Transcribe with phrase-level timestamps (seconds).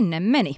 [0.00, 0.56] sinne meni.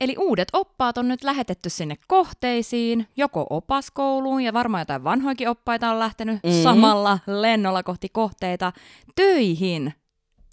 [0.00, 5.90] Eli uudet oppaat on nyt lähetetty sinne kohteisiin, joko opaskouluun ja varmaan jotain vanhoikin oppaita
[5.90, 6.50] on lähtenyt mm.
[6.62, 8.72] samalla lennolla kohti kohteita
[9.16, 9.94] töihin.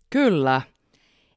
[0.09, 0.61] Kyllä.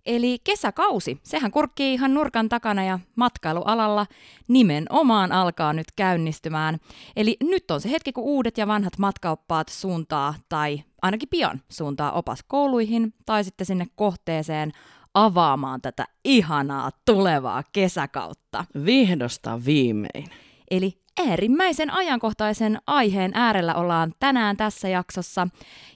[0.06, 4.06] Eli kesäkausi, sehän kurkkii ihan nurkan takana ja matkailualalla
[4.48, 6.78] nimenomaan alkaa nyt käynnistymään.
[7.16, 12.12] Eli nyt on se hetki, kun uudet ja vanhat matkaoppaat suuntaa tai ainakin pian suuntaa
[12.12, 14.72] opaskouluihin tai sitten sinne kohteeseen
[15.14, 18.64] avaamaan tätä ihanaa tulevaa kesäkautta.
[18.84, 20.24] Vihdosta viimein.
[20.70, 25.48] Eli äärimmäisen ajankohtaisen aiheen äärellä ollaan tänään tässä jaksossa.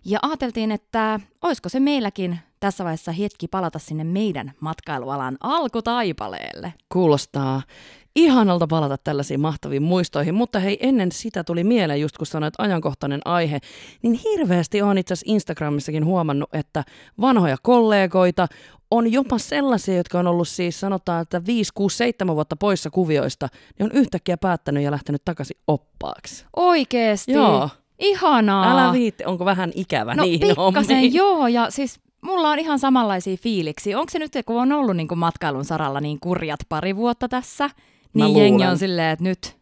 [0.05, 6.75] Ja ajateltiin, että olisiko se meilläkin tässä vaiheessa hetki palata sinne meidän matkailualan alkutaipaleelle.
[6.89, 7.63] Kuulostaa
[8.17, 13.21] ihanalta palata tällaisiin mahtaviin muistoihin, mutta hei, ennen sitä tuli mieleen, just kun sanoit ajankohtainen
[13.25, 13.59] aihe,
[14.03, 16.85] niin hirveästi on itse asiassa Instagramissakin huomannut, että
[17.21, 18.47] vanhoja kollegoita
[18.91, 23.49] on jopa sellaisia, jotka on ollut siis sanotaan, että 5, 6, 7 vuotta poissa kuvioista,
[23.79, 26.45] niin on yhtäkkiä päättänyt ja lähtenyt takaisin oppaaksi.
[26.57, 27.33] Oikeesti?
[27.33, 27.69] Joo.
[27.99, 28.73] Ihanaa.
[28.73, 31.15] Älä viitti, onko vähän ikävä no, niihin pikkasen, hommiin?
[31.15, 33.95] joo, ja siis mulla on ihan samanlaisia fiiliksi.
[33.95, 37.71] Onko se nyt, kun on ollut niin kuin matkailun saralla niin kurjat pari vuotta tässä,
[38.15, 38.71] Mä niin jengi luulen.
[38.71, 39.57] on silleen, että nyt,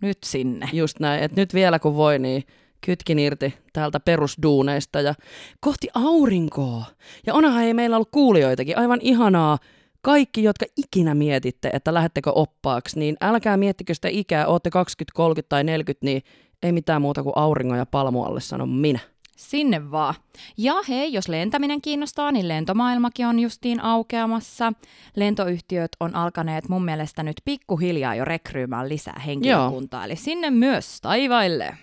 [0.00, 0.68] nyt sinne.
[0.72, 2.44] Just näin, että nyt vielä kun voi, niin
[2.86, 5.14] kytkin irti täältä perusduuneista ja
[5.60, 6.84] kohti aurinkoa.
[7.26, 9.58] Ja onhan ei meillä ollut kuulijoitakin, aivan ihanaa.
[10.02, 15.48] Kaikki, jotka ikinä mietitte, että lähettekö oppaaksi, niin älkää miettikö sitä ikää, ootte 20, 30
[15.48, 16.22] tai 40, niin
[16.62, 18.98] ei mitään muuta kuin auringon ja palmualle, sanon minä.
[19.36, 20.14] Sinne vaan.
[20.56, 24.72] Ja hei, jos lentäminen kiinnostaa, niin lentomaailmakin on justiin aukeamassa.
[25.16, 31.78] Lentoyhtiöt on alkaneet mun mielestä nyt pikkuhiljaa jo rekryymään lisää henkilökuntaa, eli sinne myös taivaille.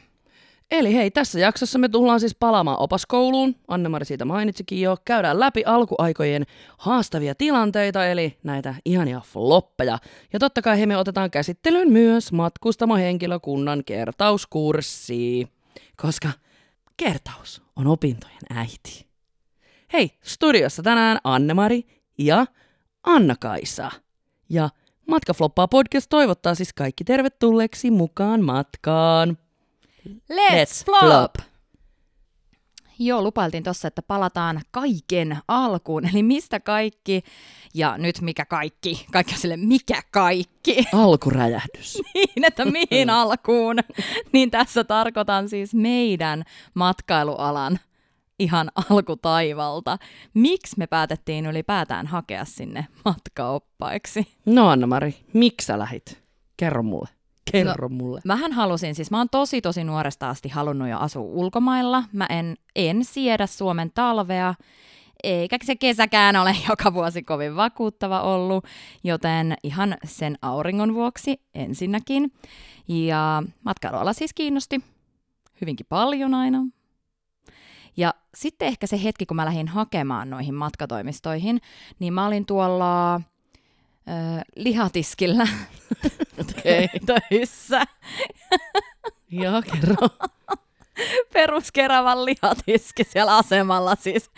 [0.72, 3.56] Eli hei, tässä jaksossa me tullaan siis palaamaan opaskouluun.
[3.68, 4.98] Anne-Mari siitä mainitsikin jo.
[5.06, 6.46] Käydään läpi alkuaikojen
[6.78, 9.98] haastavia tilanteita, eli näitä ihania floppeja.
[10.34, 15.48] Ja totta kai he me otetaan käsittelyyn myös matkustamohenkilökunnan kertauskurssi.
[16.02, 16.30] Koska
[16.98, 19.08] kertaus on opintojen äiti.
[19.94, 21.84] Hei, studiossa tänään Anne-Mari
[22.18, 22.46] ja
[23.04, 23.92] Anna-Kaisa.
[24.50, 24.70] Ja
[25.08, 29.38] Matkafloppaa podcast toivottaa siis kaikki tervetulleeksi mukaan matkaan.
[30.08, 31.02] Let's, Let's flop!
[31.02, 31.51] flop.
[33.04, 37.24] Joo, lupailtiin tossa, että palataan kaiken alkuun, eli mistä kaikki,
[37.74, 42.02] ja nyt mikä kaikki, kaikki sille mikä kaikki, Alkuräjähdys.
[42.16, 43.76] niin että mihin alkuun,
[44.32, 47.80] niin tässä tarkoitan siis meidän matkailualan
[48.40, 49.98] ihan alkutaivalta.
[50.34, 54.28] Miksi me päätettiin ylipäätään hakea sinne matkaoppaiksi?
[54.46, 56.24] No Anna-Mari, miksi sä lähit?
[56.58, 57.10] Kerro mulle.
[57.52, 58.22] Kerro no, mulle.
[58.26, 62.04] Mähän halusin, siis mä oon tosi tosi nuoresta asti halunnut jo asua ulkomailla.
[62.14, 64.54] Mä en, en siedä Suomen talvea,
[65.24, 68.66] eikä se kesäkään ole joka vuosi kovin vakuuttava ollut,
[69.04, 72.34] joten ihan sen auringon vuoksi ensinnäkin.
[72.88, 74.82] Ja matkailuala siis kiinnosti
[75.62, 76.60] hyvinkin paljon aina.
[77.98, 81.62] Ja sitten ehkä se hetki, kun mä lähdin hakemaan noihin matkatoimistoihin,
[82.00, 83.22] niin mä olin tuolla ö,
[84.56, 85.48] lihatiskillä
[86.60, 86.90] Okei.
[87.06, 87.84] töissä.
[89.30, 90.08] Joo, kerro.
[91.34, 94.30] Peruskeravan lihatiski siellä asemalla siis.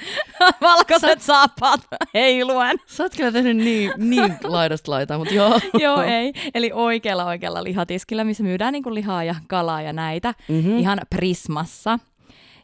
[0.61, 1.81] Valkoiset saappaat
[2.13, 2.77] heiluen.
[2.85, 5.59] Sä oot kyllä tehnyt niin, niin laidasta laitaan, mutta joo.
[5.79, 6.33] Joo, ei.
[6.53, 10.33] Eli oikealla oikealla lihatiskillä, missä myydään niinku lihaa ja kalaa ja näitä.
[10.47, 10.77] Mm-hmm.
[10.77, 11.99] Ihan Prismassa.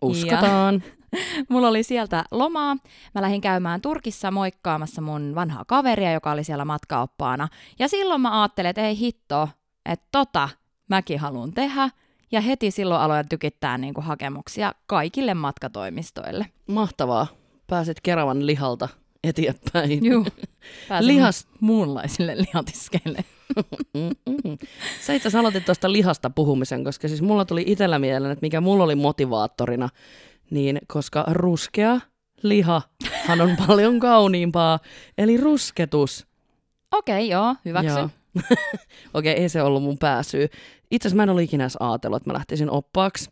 [0.01, 0.83] Uskotaan.
[1.49, 2.75] Mulla oli sieltä lomaa.
[3.15, 7.47] Mä lähdin käymään Turkissa moikkaamassa mun vanhaa kaveria, joka oli siellä matkaoppaana.
[7.79, 9.49] Ja silloin mä ajattelin, että ei hitto,
[9.85, 10.49] että tota
[10.89, 11.89] mäkin haluan tehdä.
[12.31, 16.45] Ja heti silloin aloin tykittää niinku hakemuksia kaikille matkatoimistoille.
[16.67, 17.27] Mahtavaa.
[17.67, 18.89] Pääsit Keravan lihalta
[19.23, 20.05] eteenpäin.
[20.05, 20.25] Juu,
[20.99, 23.25] Lihas- muunlaisille lihatiskeille.
[25.01, 28.61] Sä itse asiassa aloitit tuosta lihasta puhumisen, koska siis mulla tuli itsellä mieleen, että mikä
[28.61, 29.89] mulla oli motivaattorina,
[30.51, 31.99] niin koska ruskea
[32.43, 34.79] lihahan on paljon kauniimpaa,
[35.17, 36.27] eli rusketus.
[36.91, 37.99] Okei, okay, joo, hyväksy.
[37.99, 38.09] Joo.
[39.13, 40.47] Okei, ei se ollut mun pääsyy.
[40.91, 43.29] Itse asiassa mä en ollut ikinä edes ajatellut, että mä lähtisin oppaaksi.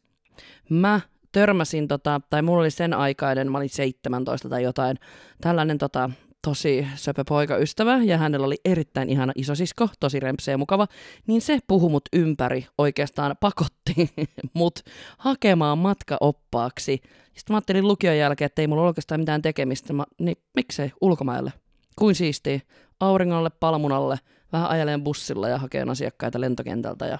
[0.70, 4.98] Mä törmäsin, tota, tai mulla oli sen aikainen, mä olin 17 tai jotain,
[5.42, 6.10] tällainen tota,
[6.48, 10.88] tosi söpö poikaystävä, ja hänellä oli erittäin ihana isosisko, tosi rempseä ja mukava,
[11.28, 14.10] niin se puhui mut ympäri, oikeastaan pakotti
[14.54, 14.80] mut
[15.18, 17.02] hakemaan matkaoppaaksi.
[17.34, 21.54] Sitten mä ajattelin lukion jälkeen, että ei mulla oikeastaan mitään tekemistä, mä, niin miksei ulkomaille.
[21.96, 22.60] Kuin siistiä.
[23.00, 24.20] Auringolle, palmunalle,
[24.54, 27.20] vähän ajeleen bussilla ja hakeen asiakkaita lentokentältä ja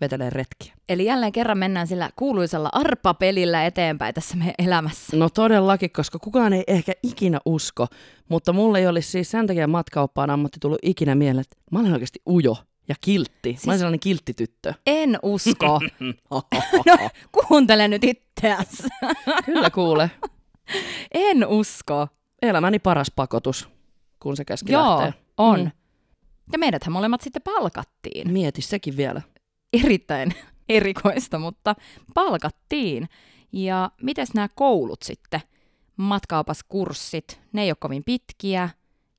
[0.00, 0.74] vetelee retkiä.
[0.88, 5.16] Eli jälleen kerran mennään sillä kuuluisella arpapelillä eteenpäin tässä meidän elämässä.
[5.16, 7.86] No todellakin, koska kukaan ei ehkä ikinä usko,
[8.28, 11.92] mutta mulle ei olisi siis sen takia matkaoppaan ammatti tullut ikinä mieleen, että mä olen
[11.92, 12.56] oikeasti ujo
[12.88, 13.50] ja kiltti.
[13.50, 13.66] Siis...
[13.66, 14.74] Mä olen sellainen kilttityttö.
[14.86, 15.80] En usko.
[16.86, 18.82] no, kuuntele nyt itseäsi.
[19.46, 20.10] Kyllä kuule.
[21.14, 22.08] En usko.
[22.42, 23.68] Elämäni paras pakotus,
[24.20, 25.20] kun se käski Joo, lähtee.
[25.38, 25.60] on.
[25.60, 25.70] Mm.
[26.52, 28.32] Ja meidäthän molemmat sitten palkattiin.
[28.32, 29.22] Mieti sekin vielä.
[29.72, 30.34] Erittäin
[30.68, 31.74] erikoista, mutta
[32.14, 33.08] palkattiin.
[33.52, 35.40] Ja mites nämä koulut sitten?
[35.96, 38.68] Matkaopaskurssit, ne ei ole kovin pitkiä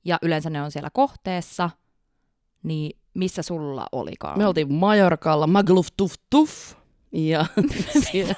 [0.05, 1.69] ja yleensä ne on siellä kohteessa.
[2.63, 4.37] Niin missä sulla olikaan?
[4.37, 6.73] Me oltiin Majorkalla, Magaluf Tuf Tuf.
[7.11, 7.45] Ja
[8.11, 8.35] siellä,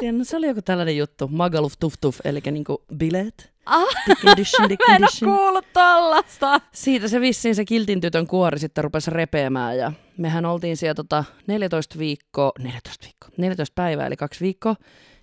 [0.00, 3.52] siellä, se oli joku tällainen juttu, Magaluf Tuf Tuf, eli niinku bileet.
[3.68, 3.86] Ah,
[4.24, 5.36] Condition, mä en ole condition.
[5.36, 6.60] kuullut tollasta.
[6.72, 11.24] Siitä se vissiin se kiltin tytön kuori sitten rupesi repeämään ja mehän oltiin siellä tota
[11.46, 14.76] 14 viikkoa, 14 viikkoa, 14 päivää eli kaksi viikkoa.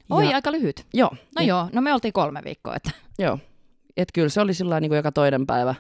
[0.09, 0.85] Oi, ja, aika lyhyt.
[0.93, 2.75] joo, No ja, joo, no me oltiin kolme viikkoa.
[2.75, 2.91] Että.
[3.19, 3.39] joo.
[3.97, 5.75] Et kyllä se oli sillä niin kuin joka toinen päivä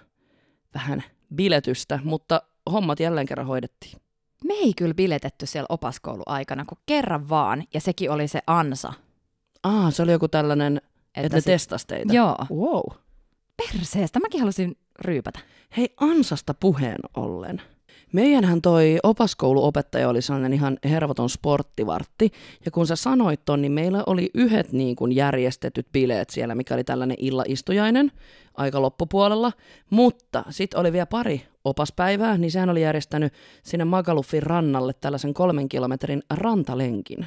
[0.73, 1.03] vähän
[1.35, 2.41] biletystä, mutta
[2.71, 4.01] hommat jälleen kerran hoidettiin.
[4.43, 8.93] Me ei kyllä biletetty siellä opaskouluaikana, kun kerran vaan, ja sekin oli se ansa.
[9.63, 10.81] Ah, se oli joku tällainen,
[11.17, 12.13] että, että ne sit- testas teitä.
[12.13, 12.83] Joo, Wow.
[13.57, 14.19] perseestä.
[14.19, 15.39] Mäkin halusin ryypätä.
[15.77, 17.61] Hei, ansasta puheen ollen.
[18.13, 22.31] Meidänhän toi opaskouluopettaja oli sellainen ihan hervoton sporttivartti,
[22.65, 26.73] ja kun sä sanoit ton, niin meillä oli yhdet niin kuin järjestetyt bileet siellä, mikä
[26.73, 28.11] oli tällainen illaistujainen
[28.53, 29.51] aika loppupuolella,
[29.89, 33.33] mutta sitten oli vielä pari opaspäivää, niin sehän oli järjestänyt
[33.63, 37.25] sinne Magaluffin rannalle tällaisen kolmen kilometrin rantalenkin.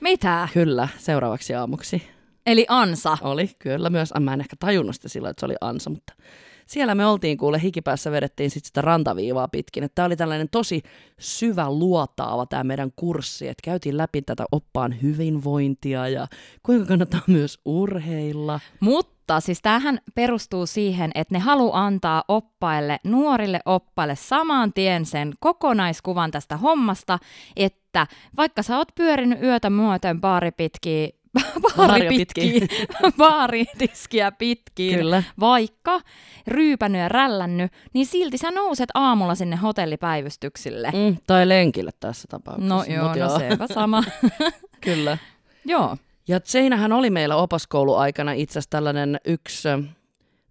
[0.00, 0.48] Mitä?
[0.54, 2.02] Kyllä, seuraavaksi aamuksi.
[2.46, 3.18] Eli ansa.
[3.20, 4.12] Oli, kyllä myös.
[4.20, 6.14] Mä en ehkä tajunnut sitä sillä, että se oli ansa, mutta
[6.66, 9.88] siellä me oltiin kuule hikipäässä vedettiin sit sitä rantaviivaa pitkin.
[9.94, 10.82] Tämä oli tällainen tosi
[11.18, 16.26] syvä luotaava tämä meidän kurssi, että käytiin läpi tätä oppaan hyvinvointia ja
[16.62, 18.60] kuinka kannattaa myös urheilla.
[18.80, 25.32] Mutta siis tämähän perustuu siihen, että ne haluaa antaa oppaille, nuorille oppaille saman tien sen
[25.40, 27.18] kokonaiskuvan tästä hommasta,
[27.56, 28.06] että
[28.36, 31.08] vaikka sä oot pyörinyt yötä myöten baari pitkiä,
[31.76, 32.66] baari pitkiä,
[33.16, 35.22] baaritiskiä pitkin, Kyllä.
[35.40, 36.00] vaikka
[36.46, 40.90] ryypännyt ja rällännyt, niin silti sä nouset aamulla sinne hotellipäivystyksille.
[40.94, 42.74] Mm, tai lenkille tässä tapauksessa.
[42.74, 44.04] No joo, Mut no sepä sama.
[44.80, 45.18] Kyllä.
[45.64, 45.96] joo.
[46.28, 49.68] Ja seinähän oli meillä opaskouluaikana itse asiassa tällainen yksi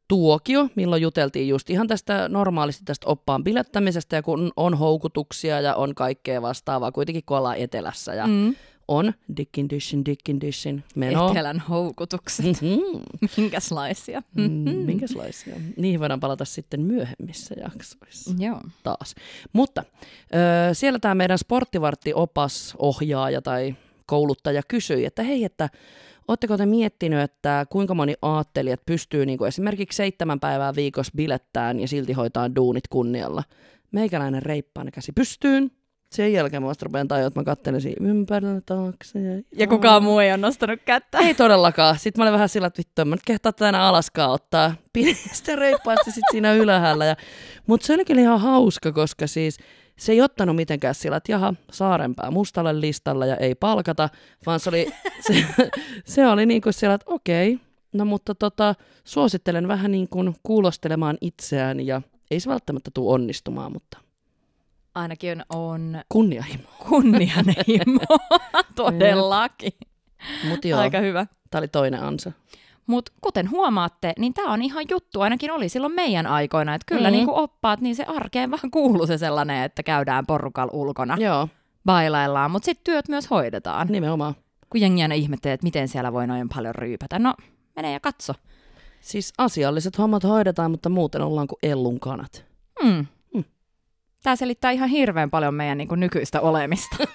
[0.07, 5.75] tuokio, milloin juteltiin just ihan tästä normaalisti tästä oppaan bilettämisestä ja kun on houkutuksia ja
[5.75, 8.55] on kaikkea vastaavaa, kuitenkin kun ollaan etelässä ja mm.
[8.91, 11.31] On dickin dishin, dickin dishin meno.
[11.31, 12.45] Etelän houkutukset.
[12.45, 13.01] Mm-hmm.
[13.37, 14.23] Minkäslaisia?
[14.35, 14.45] Mm,
[14.85, 15.55] minkälaisia?
[15.77, 18.61] Niihin voidaan palata sitten myöhemmissä jaksoissa Joo.
[18.83, 19.15] taas.
[19.53, 19.83] Mutta
[20.69, 25.69] ö, siellä tämä meidän sporttivartti opas ohjaaja tai kouluttaja kysyi, että hei, että
[26.27, 31.13] Oletteko te miettinyt, että kuinka moni ajatteli, että pystyy niin kuin esimerkiksi seitsemän päivää viikossa
[31.15, 33.43] bilettään ja silti hoitaa duunit kunnialla?
[33.91, 35.71] Meikäläinen reippaan käsi pystyyn.
[36.11, 39.19] Sen jälkeen mä vasta rupean tajua, että mä katselen siinä ympärillä taakse.
[39.19, 41.17] Ja, Ja kukaan muu ei ole nostanut kättä.
[41.17, 41.99] Ei todellakaan.
[41.99, 44.75] Sitten mä olin vähän sillä, että vittu, mä nyt kehtaa tätä enää alaskaan ottaa.
[44.93, 45.15] Pidin
[45.55, 47.05] reippaasti sit siinä ylhäällä.
[47.05, 47.15] Ja...
[47.67, 49.57] Mutta se oli kyllä ihan hauska, koska siis
[49.97, 54.09] se ei ottanut mitenkään sillä, että jaha, Saarenpää mustalle listalla ja ei palkata,
[54.45, 54.87] vaan se oli,
[55.27, 55.45] se,
[56.05, 57.59] se oli niin kuin siellä, että okei,
[57.93, 62.01] no mutta tota, suosittelen vähän niin kuin kuulostelemaan itseään ja
[62.31, 64.10] ei se välttämättä tule onnistumaan, mutta
[64.95, 66.63] Ainakin on kunnianhimo.
[66.89, 67.99] kunnianhimo.
[68.75, 69.73] Todellakin.
[70.49, 71.25] Mutta joo, Aika hyvä.
[71.51, 72.31] tämä oli toinen ansa.
[72.87, 77.07] Mutta kuten huomaatte, niin tämä on ihan juttu, ainakin oli silloin meidän aikoina, että kyllä
[77.07, 77.11] mm.
[77.11, 81.47] niin kuin oppaat, niin se arkeen vähän kuuluu se sellainen, että käydään porukalla ulkona, Joo,
[81.85, 83.87] bailaillaan, mutta sitten työt myös hoidetaan.
[83.87, 84.35] nimenomaan.
[84.69, 87.19] Kun jengi aina ihmettelee, että miten siellä voi noin paljon ryypätä.
[87.19, 87.33] No,
[87.75, 88.33] mene ja katso.
[89.01, 92.45] Siis asialliset hommat hoidetaan, mutta muuten ollaan kuin ellun kanat.
[92.83, 93.05] Hmm.
[94.23, 96.97] Tämä selittää ihan hirveän paljon meidän niin kuin, nykyistä olemista.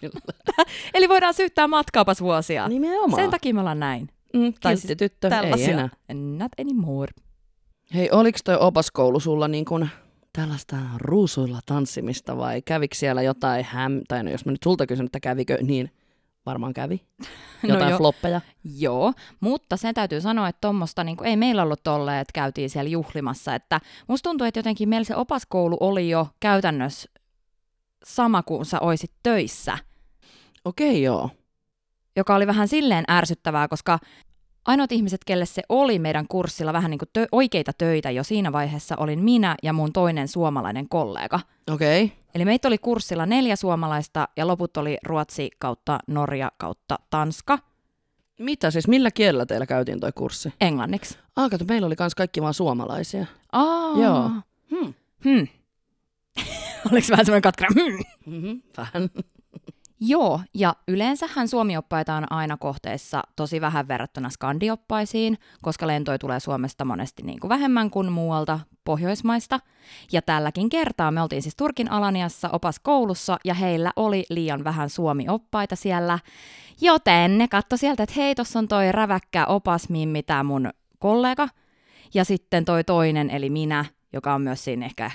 [0.00, 0.20] Kyllä.
[0.94, 2.68] Eli voidaan syyttää matkaopasvuosia.
[2.68, 3.22] Nimenomaan.
[3.22, 4.08] Sen takia me ollaan näin.
[4.34, 5.88] mm, tai siis tyttö, ei enää.
[6.14, 7.12] Not anymore.
[7.94, 9.88] Hei, oliko toi opaskoulu sulla niin kuin
[10.32, 14.00] tällaista ruusuilla tanssimista vai kävikö siellä jotain häm...
[14.08, 15.90] Tai no jos mä nyt sulta kysyn, että kävikö, niin
[16.48, 17.00] varmaan kävi.
[17.62, 17.98] No Jotain joo.
[17.98, 18.40] floppeja.
[18.78, 22.88] Joo, mutta sen täytyy sanoa, että tuommoista niin ei meillä ollut tolleen, että käytiin siellä
[22.88, 23.54] juhlimassa.
[23.54, 27.10] Että musta tuntuu, että jotenkin meillä se opaskoulu oli jo käytännössä
[28.04, 29.78] sama kuin sä oisit töissä,
[30.64, 31.30] Okei, joo.
[32.16, 33.98] joka oli vähän silleen ärsyttävää, koska
[34.68, 38.52] Ainoat ihmiset, kelle se oli meidän kurssilla vähän niin kuin tö- oikeita töitä jo siinä
[38.52, 41.40] vaiheessa, olin minä ja mun toinen suomalainen kollega.
[41.70, 42.04] Okei.
[42.04, 42.16] Okay.
[42.34, 47.58] Eli meitä oli kurssilla neljä suomalaista ja loput oli Ruotsi kautta Norja kautta Tanska
[48.38, 50.52] Mitä siis, millä kielellä teillä käytiin toi kurssi?
[50.60, 51.18] englanniksi.
[51.36, 53.26] Ah, kato, meillä oli kans kaikki vaan suomalaisia.
[53.52, 53.98] Aa.
[54.02, 54.30] Joo.
[54.70, 54.94] Hmm.
[55.24, 55.46] Hmm.
[56.92, 57.70] Oliko vähän semmoinen katkera?
[57.74, 57.98] Hmm.
[58.26, 58.62] Mm-hmm.
[58.76, 59.10] Vähän.
[60.00, 66.84] Joo, ja yleensähän suomioppaita on aina kohteessa tosi vähän verrattuna skandioppaisiin, koska lentoja tulee Suomesta
[66.84, 69.60] monesti niin kuin vähemmän kuin muualta Pohjoismaista.
[70.12, 75.76] Ja tälläkin kertaa me oltiin siis Turkin Alaniassa opaskoulussa, ja heillä oli liian vähän suomioppaita
[75.76, 76.18] siellä.
[76.80, 81.48] Joten ne katto sieltä, että hei, tossa on toi räväkkä opas, mitä mun kollega,
[82.14, 85.10] ja sitten toi toinen, eli minä, joka on myös siinä ehkä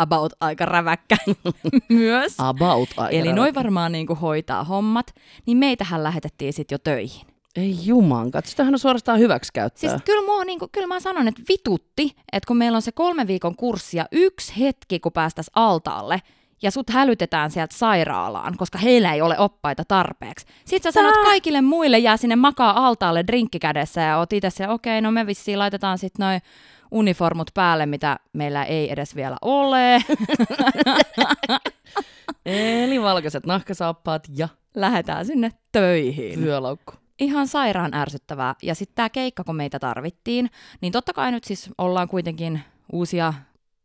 [0.00, 1.16] about aika räväkkä
[1.88, 2.34] myös.
[2.38, 3.40] About aika Eli räväkkä.
[3.40, 5.14] noin varmaan niin kuin hoitaa hommat,
[5.46, 7.26] niin meitähän lähetettiin sitten jo töihin.
[7.56, 9.90] Ei jumankat, sitähän on suorastaan hyväksikäyttöä.
[9.90, 12.92] Siis kyllä, mua, niin kuin, kyllä mä sanon, että vitutti, että kun meillä on se
[12.92, 16.22] kolmen viikon kurssi ja yksi hetki, kun päästäisiin altaalle,
[16.62, 20.46] ja sut hälytetään sieltä sairaalaan, koska heillä ei ole oppaita tarpeeksi.
[20.64, 24.68] Sitten sä sanot kaikille muille, jää sinne makaa altaalle drinkki kädessä ja oot itse se,
[24.68, 26.40] okei, okay, no me vissiin laitetaan sitten noin
[26.92, 29.96] uniformut päälle, mitä meillä ei edes vielä ole.
[32.46, 36.40] Eli valkoiset nahkasaappaat ja Lähdetään sinne töihin.
[36.40, 36.92] vyölaukku.
[37.18, 38.54] ihan sairaan ärsyttävää.
[38.62, 42.60] Ja sitten tämä keikka, kun meitä tarvittiin, niin totta kai nyt siis ollaan kuitenkin
[42.92, 43.34] uusia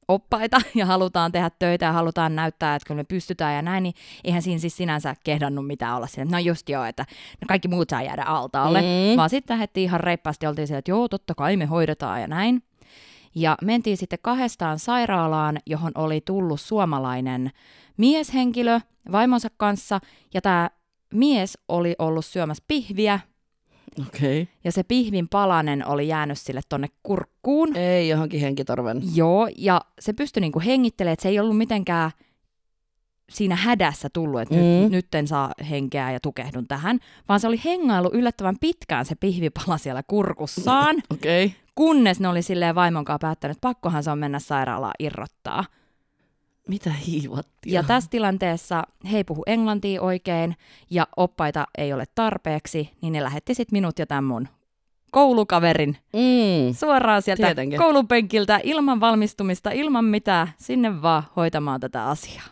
[0.07, 3.93] oppaita ja halutaan tehdä töitä ja halutaan näyttää, että kyllä me pystytään ja näin, niin
[4.23, 6.31] eihän siinä siis sinänsä kehdannut mitään olla siinä.
[6.31, 7.05] No just joo, että
[7.41, 9.17] no kaikki muut saa jäädä altaalle, Mm.
[9.17, 12.63] vaan sitten lähdettiin ihan reippaasti, oltiin siellä, että joo, totta kai me hoidetaan ja näin.
[13.35, 17.51] Ja mentiin sitten kahdestaan sairaalaan, johon oli tullut suomalainen
[17.97, 18.79] mieshenkilö
[19.11, 19.99] vaimonsa kanssa,
[20.33, 20.69] ja tämä
[21.13, 23.19] mies oli ollut syömässä pihviä.
[24.07, 24.45] Okay.
[24.63, 27.77] ja se pihvin palanen oli jäänyt sille tonne kurkkuun.
[27.77, 29.01] Ei johonkin henkitorven.
[29.15, 32.11] Joo, ja se pystyi niinku hengittelemään, että se ei ollut mitenkään
[33.31, 34.61] siinä hädässä tullut, että Mm.
[34.61, 36.99] nyt, nyt en saa henkeä ja tukehdun tähän,
[37.29, 41.45] vaan se oli hengailu yllättävän pitkään se pihvipala siellä kurkussaan, Okei.
[41.45, 41.57] Okay.
[41.75, 45.65] Kunnes ne oli silleen vaimonkaan päättänyt, että pakkohan se on mennä sairaalaan irrottaa.
[46.67, 47.73] Mitä hiivattiin?
[47.73, 50.55] Ja tässä tilanteessa he ei puhu englantia oikein
[50.89, 54.47] ja oppaita ei ole tarpeeksi, niin ne lähetti sitten minut ja tämän mun
[55.11, 56.73] koulukaverin Mm.
[56.75, 57.79] suoraan sieltä Tietenkin.
[57.79, 62.45] koulupenkiltä ilman valmistumista, ilman mitään, sinne vaan hoitamaan tätä asiaa.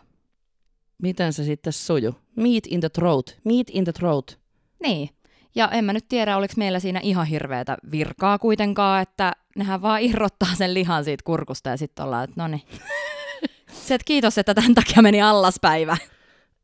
[1.02, 2.14] Miten se sitten suju?
[2.36, 3.38] Meat in the throat.
[3.44, 4.38] Meat in the throat.
[4.82, 5.10] Niin.
[5.54, 10.00] Ja en mä nyt tiedä, oliko meillä siinä ihan hirveätä virkaa kuitenkaan, että nehän vaan
[10.00, 12.62] irrottaa sen lihan siitä kurkusta ja sitten ollaan, että no niin.
[13.86, 15.96] Se, että kiitos, että tämän takia meni allaspäivä.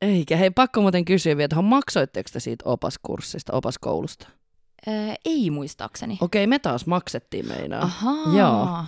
[0.01, 0.37] Eikä.
[0.37, 4.29] Hei, pakko muuten kysyä vielä, että maksoitteko te siitä opaskurssista, opaskoulusta?
[4.89, 6.19] Öö, ei muistaakseni.
[6.21, 7.83] Okei, me taas maksettiin meinaa.
[7.83, 8.37] Ahaa.
[8.37, 8.85] Joo.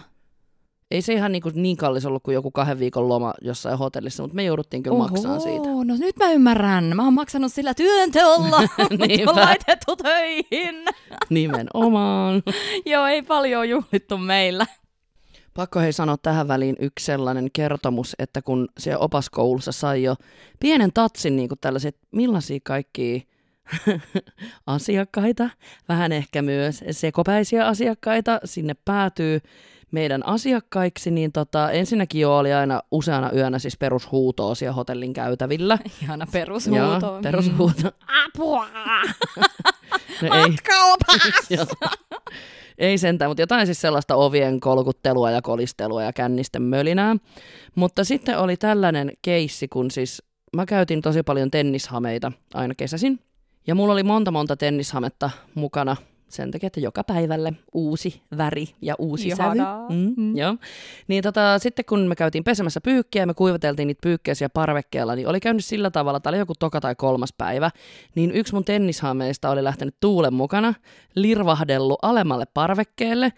[0.93, 4.23] Ei se ihan niin, kuin niin kallis ollut kuin joku kahden viikon loma jossain hotellissa,
[4.23, 5.69] mutta me jouduttiin kyllä maksaa siitä.
[5.69, 6.97] No nyt mä ymmärrän.
[6.97, 8.61] Mä oon maksanut sillä työnteolla,
[8.99, 10.75] mutta on laitettu töihin.
[11.31, 12.43] Nimenomaan.
[12.87, 14.67] Joo, ei paljon juhlittu meillä.
[15.55, 20.15] Pakko hei sanoa tähän väliin yksi sellainen kertomus, että kun siellä opaskoulussa sai jo
[20.61, 23.21] pienen tatsin niin tällaiset, millaisia kaikkia
[24.67, 25.51] asiakkaita,
[25.89, 29.41] vähän ehkä myös sekopäisiä asiakkaita sinne päätyy
[29.93, 35.79] meidän asiakkaiksi, niin tota, ensinnäkin jo oli aina useana yönä siis perushuutoa siellä hotellin käytävillä.
[36.03, 37.07] Ihana perushuuto.
[37.07, 37.91] Joo, perushuuto.
[38.27, 38.67] Apua!
[40.23, 40.57] No ei.
[42.79, 47.17] Ei sentään, mutta jotain siis sellaista ovien kolkuttelua ja kolistelua ja kännisten mölinää.
[47.75, 50.23] Mutta sitten oli tällainen keissi, kun siis
[50.57, 53.21] mä käytin tosi paljon tennishameita aina kesäsin.
[53.67, 55.97] Ja mulla oli monta monta tennishametta mukana
[56.33, 59.89] sen takia, että joka päivälle uusi väri ja uusi Ihanaa.
[59.89, 59.99] sävy.
[59.99, 60.37] Mm, Mm.
[60.37, 60.57] Joo.
[61.09, 65.15] Niin tota, sitten kun me käytiin pesemässä pyykkiä ja me kuivateltiin niitä pyykkejä siellä parvekkeella,
[65.15, 67.71] niin oli käynyt sillä tavalla, tämä oli joku toka tai kolmas päivä,
[68.15, 70.75] niin yksi mun tennishameista oli lähtenyt tuulen mukana,
[71.15, 73.33] lirvahdellut alemmalle parvekkeelle,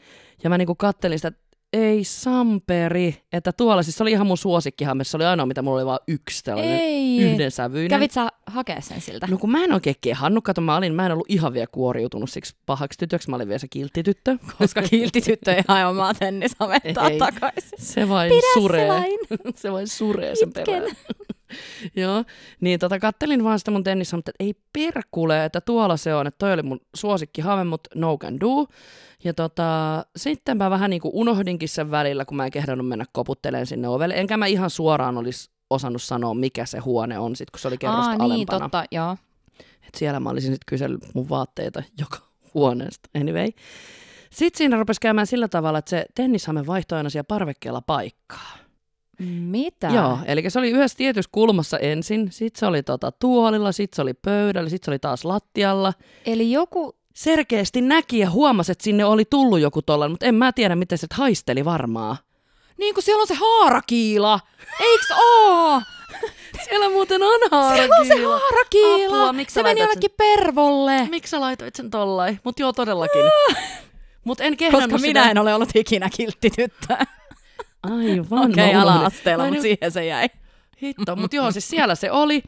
[0.44, 1.40] ja mä niinku kattelin sitä, että
[1.74, 5.76] ei samperi, että tuolla, siis se oli ihan mun suosikkihame, se oli ainoa, mitä mulla
[5.76, 7.18] oli vaan yksi tällainen Ei.
[7.18, 7.88] yhden sävyinen.
[7.90, 9.26] Kävit sä hakea sen siltä?
[9.30, 12.30] No kun mä en oikein kehannut, kato mä, olin, mä en ollut ihan vielä kuoriutunut
[12.30, 14.38] siksi pahaksi tytöksi, mä olin vielä se kiltti tyttö.
[14.58, 17.78] Koska kiltti tyttö ei hae omaa tennisamettaa takaisin.
[17.78, 18.88] Se vain Pidä se suree.
[18.88, 19.18] vain.
[19.56, 20.64] se vain suree sen Itken.
[20.64, 20.96] perään.
[21.96, 22.24] Joo,
[22.60, 26.38] niin tota, kattelin vaan sitä mun tennistä, mutta ei perkule, että tuolla se on, että
[26.38, 28.66] toi oli mun suosikkihame, mutta no can do.
[29.24, 29.64] Ja tota,
[30.16, 33.88] sitten mä vähän niin kuin unohdinkin sen välillä, kun mä en kehdannut mennä koputtelemaan sinne
[33.88, 34.14] ovelle.
[34.14, 37.78] Enkä mä ihan suoraan olisi osannut sanoa, mikä se huone on, sit, kun se oli
[37.78, 38.60] kerrosta Aa, niin, alempana.
[38.60, 39.16] totta, joo.
[39.88, 42.18] Et siellä mä olisin sitten kysellyt mun vaatteita joka
[42.54, 43.08] huoneesta.
[43.20, 43.48] Anyway.
[44.30, 48.56] Sitten siinä rupesi käymään sillä tavalla, että se tennishame vaihtoi aina siellä parvekkeella paikkaa.
[49.40, 49.88] Mitä?
[49.88, 54.02] Joo, eli se oli yhdessä tietyssä kulmassa ensin, sitten se oli tota tuolilla, sitten se
[54.02, 55.92] oli pöydällä, sitten se oli taas lattialla.
[56.26, 60.52] Eli joku, Selkeästi näki ja huomasi, että sinne oli tullut joku tollainen, mutta en mä
[60.52, 62.16] tiedä, miten se haisteli varmaa.
[62.78, 64.40] niin kuin siellä on se haarakiila.
[64.80, 65.82] Eiks oo?
[66.64, 67.40] Siellä muuten on
[67.74, 69.16] Siellä on se haarakiila.
[69.16, 71.08] Apua, miksi se meni jollekin pervolle.
[71.10, 72.38] Miksi sä laitoit sen tollai?
[72.44, 73.22] Mut joo, todellakin.
[74.24, 75.30] Mut en Koska kehdannut minä sitä.
[75.30, 76.96] en ole ollut ikinä kiltti tyttö.
[77.84, 78.38] Aivan.
[78.50, 78.76] Okei, unohdin.
[78.76, 80.28] ala-asteella, mutta siihen se jäi.
[80.82, 82.42] Hitto, mutta joo, siis siellä se oli.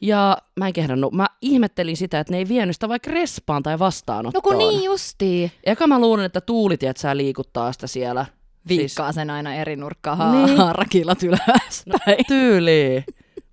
[0.00, 1.12] Ja mä en kehdannut.
[1.12, 4.42] Mä ihmettelin sitä, että ne ei vienyt sitä vaikka respaan tai No vastaanottoon.
[4.42, 5.52] kun niin justiin.
[5.64, 8.26] Eka mä luulin, että tuuli, tiedät, sä liikuttaa sitä siellä.
[8.68, 10.58] Viikkaa sen aina eri nurkkaan Siis- Niin.
[10.58, 11.60] haarakiilat ylöspäin.
[11.70, 13.04] Siis, tyyliin.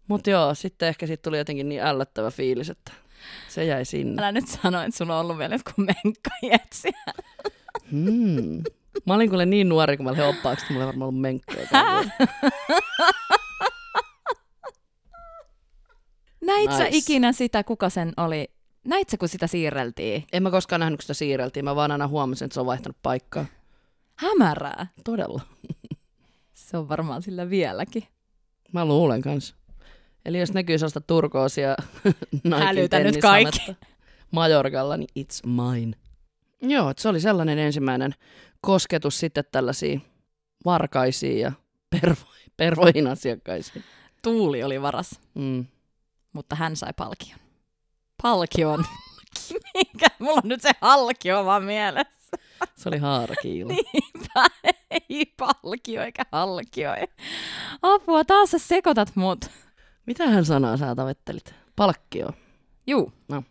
[0.08, 2.92] Mutta joo, sitten ehkä siitä tuli jotenkin niin ällöttävä fiilis, että
[3.50, 4.22] se jäi sinne.
[4.22, 7.14] Älä nyt sano, että sulla on ollut vielä jotkut menkkajet siellä.
[7.92, 8.64] Hmm.
[9.06, 11.68] Mä olin kuule niin nuori, kun mä olin oppaaksi, että mulla ei varmaan ollut menkkoja.
[11.72, 12.12] täällä.
[16.46, 16.98] Näit sä Nice.
[16.98, 18.48] ikinä sitä, kuka sen oli?
[18.86, 20.24] Näit sä, kun sitä siirreltiin?
[20.34, 21.66] En mä koskaan nähnyt, kun sitä siirreltiin.
[21.66, 23.46] Mä vaan aina huomasin, että se on vaihtanut paikkaa.
[24.16, 24.88] Hämärää.
[25.04, 25.42] Todella.
[26.54, 28.04] Se on varmaan sillä vieläkin.
[28.72, 29.56] Mä luulen kans.
[30.26, 31.76] Eli jos näkyy sellaista turkoosia
[32.66, 33.78] Hälytä nyt kaikki.
[34.32, 35.98] Majorkalla, niin it's mine.
[36.62, 38.14] Joo, se oli sellainen ensimmäinen
[38.66, 40.02] kosketus sitten tällaisiin
[40.66, 41.52] varkaisiin ja
[41.90, 42.22] pervo,
[42.58, 43.84] pervoihin asiakkaisiin.
[44.22, 45.66] Tuuli oli varas, Mm.
[46.34, 47.40] mutta hän sai palkion.
[48.24, 48.86] Palkion.
[49.74, 50.08] Mikä?
[50.20, 52.38] Mulla on nyt se halkio vaan mielessä.
[52.76, 53.74] Se oli haarakiila.
[53.94, 54.46] Niinpä,
[54.92, 56.90] ei palkio eikä halkio.
[57.82, 59.46] Apua, taas sä sekoitat mut.
[60.06, 61.56] Mitähän sanaa sä tavoittelit?
[61.76, 62.30] Palkkio.
[62.88, 63.14] Juu.
[63.30, 63.44] No.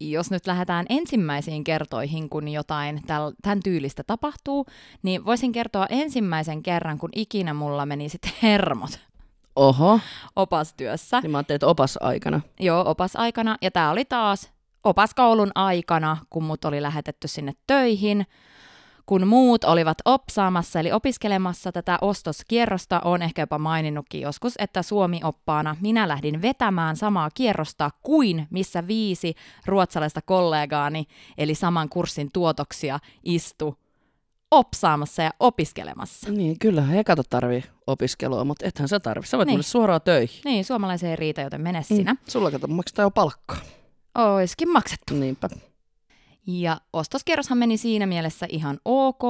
[0.00, 3.02] Jos nyt lähdetään ensimmäisiin kertoihin, kun jotain
[3.42, 4.66] tämän tyylistä tapahtuu,
[5.02, 9.00] niin voisin kertoa ensimmäisen kerran, kun ikinä mulla meni sitten hermot
[9.56, 10.00] Oho,
[10.36, 11.20] opastyössä.
[11.20, 12.40] niin mä ajattelin, että opas aikana.
[12.60, 13.56] Joo, opasaikana.
[13.62, 14.50] Ja tämä oli taas
[14.84, 18.26] opaskoulun aikana, kun mut oli lähetetty sinne töihin.
[19.06, 25.76] Kun muut olivat opsaamassa, eli opiskelemassa tätä ostoskierrosta, on ehkä jopa maininnutkin joskus, että Suomi-oppaana
[25.80, 29.34] minä lähdin vetämään samaa kierrosta kuin missä viisi
[29.66, 31.06] ruotsalaista kollegaani,
[31.38, 33.78] eli saman kurssin tuotoksia, istu
[34.50, 36.32] opsaamassa ja opiskelemassa.
[36.32, 39.26] Niin, kyllähän he kato tarvii opiskelua, mutta ethän sä tarvi.
[39.26, 39.54] Sä voit Niin.
[39.54, 40.40] mennä suoraan töihin.
[40.44, 42.12] Niin, suomalaiseen ei riitä, joten mene sinä.
[42.12, 42.18] Mm.
[42.28, 43.58] Sulla kato maksetaan jo palkkaa.
[44.14, 45.14] Oiskin maksettu.
[45.14, 45.48] Niinpä.
[46.46, 49.22] Ja ostoskierroshan meni siinä mielessä ihan ok,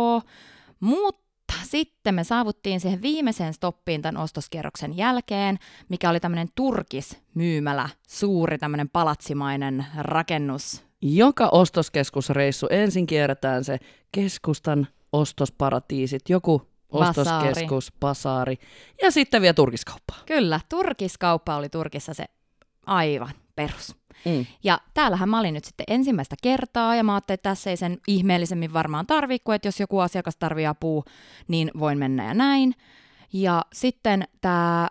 [0.81, 8.59] mutta sitten me saavuttiin siihen viimeiseen stoppiin tämän ostoskierroksen jälkeen, mikä oli tämmöinen turkismyymälä, suuri
[8.59, 10.85] tämmöinen palatsimainen rakennus.
[11.03, 13.79] Joka ostoskeskusreissu ensin kierretään se
[14.13, 18.59] keskustan ostosparatiisit, joku ostoskeskus, basaari
[19.03, 20.19] ja sitten vielä turkiskauppaa.
[20.27, 22.25] Kyllä, turkiskauppa oli Turkissa se
[22.87, 23.97] aivan perus.
[24.25, 24.47] Mm.
[24.65, 27.99] Ja täällähän mä olin nyt sitten ensimmäistä kertaa, ja mä ajattelin, että tässä ei sen
[28.07, 31.03] ihmeellisemmin varmaan tarvii, että jos joku asiakas tarvii apua,
[31.49, 32.75] niin voin mennä ja näin.
[33.33, 34.89] Ja sitten tämä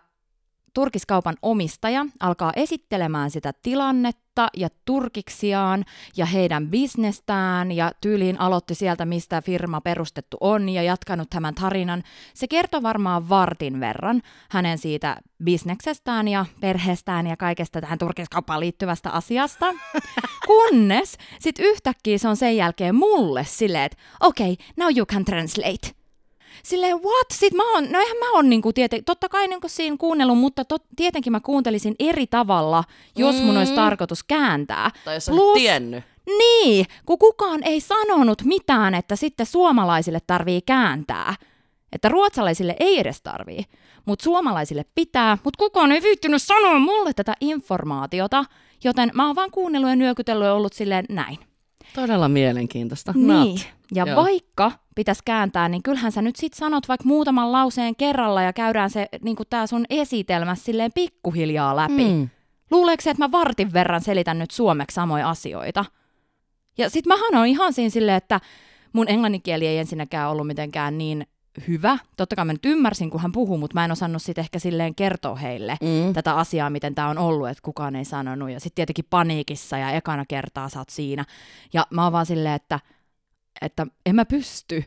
[0.76, 5.84] turkiskaupan omistaja alkaa esittelemään sitä tilannetta ja turkiksiaan
[6.16, 12.02] ja heidän bisnestään ja tyyliin aloitti sieltä, mistä firma perustettu on ja jatkanut tämän tarinan.
[12.34, 19.10] Se kertoi varmaan vartin verran hänen siitä bisneksestään ja perheestään ja kaikesta tähän turkiskauppaan liittyvästä
[19.10, 19.66] asiasta.
[20.46, 25.24] Kunnes sitten yhtäkkiä se on sen jälkeen mulle silleen, että okei, okay, now you can
[25.24, 26.05] translate.
[26.62, 27.26] Silleen, what?
[27.32, 30.64] Sitten mä oon, no eihän mä oon niinku tieten, totta kai niinku siinä kuunnellut, mutta
[30.64, 32.84] tot, tietenkin mä kuuntelisin eri tavalla,
[33.16, 33.76] jos mun olisi Mm.
[33.76, 34.90] tarkoitus kääntää.
[35.04, 35.54] Tai jos Plus...
[35.58, 36.04] tiennyt.
[36.38, 41.34] Niin, kun kukaan ei sanonut mitään, että sitten suomalaisille tarvii kääntää.
[41.92, 43.64] Että ruotsalaisille ei edes tarvii,
[44.04, 48.44] mutta suomalaisille pitää, mutta kukaan ei viittynyt sanoa mulle tätä informaatiota,
[48.84, 51.38] joten mä oon vaan kuunnellut ja nyökytellyt ja ollut silleen näin.
[51.94, 53.12] Todella mielenkiintoista.
[53.12, 53.68] Niin, Not.
[53.94, 54.16] ja Joo.
[54.16, 58.90] vaikka pitäisi kääntää, niin kyllähän sä nyt sit sanot vaikka muutaman lauseen kerralla ja käydään
[58.90, 62.04] se niin tää sun esitelmä silleen pikkuhiljaa läpi.
[62.08, 62.28] Mm.
[62.70, 65.84] Luuleeko se, että mä vartin verran selitän nyt suomeksi samoja asioita?
[66.78, 68.40] Ja sit mähän on ihan siinä silleen, että
[68.92, 71.26] mun englanninkieli ei ensinnäkään ollut mitenkään niin
[71.68, 71.98] hyvä.
[72.16, 74.94] Totta kai mä nyt ymmärsin, kun hän puhuu, mutta mä en osannut sit ehkä silleen
[74.94, 76.12] kertoa heille Mm.
[76.12, 78.50] tätä asiaa, miten tämä on ollut, että kukaan ei sanonut.
[78.50, 81.24] Ja sitten tietenkin paniikissa ja ekana kertaa sä oot siinä.
[81.72, 82.80] Ja mä oon vaan silleen, että,
[83.62, 84.84] että en mä pysty.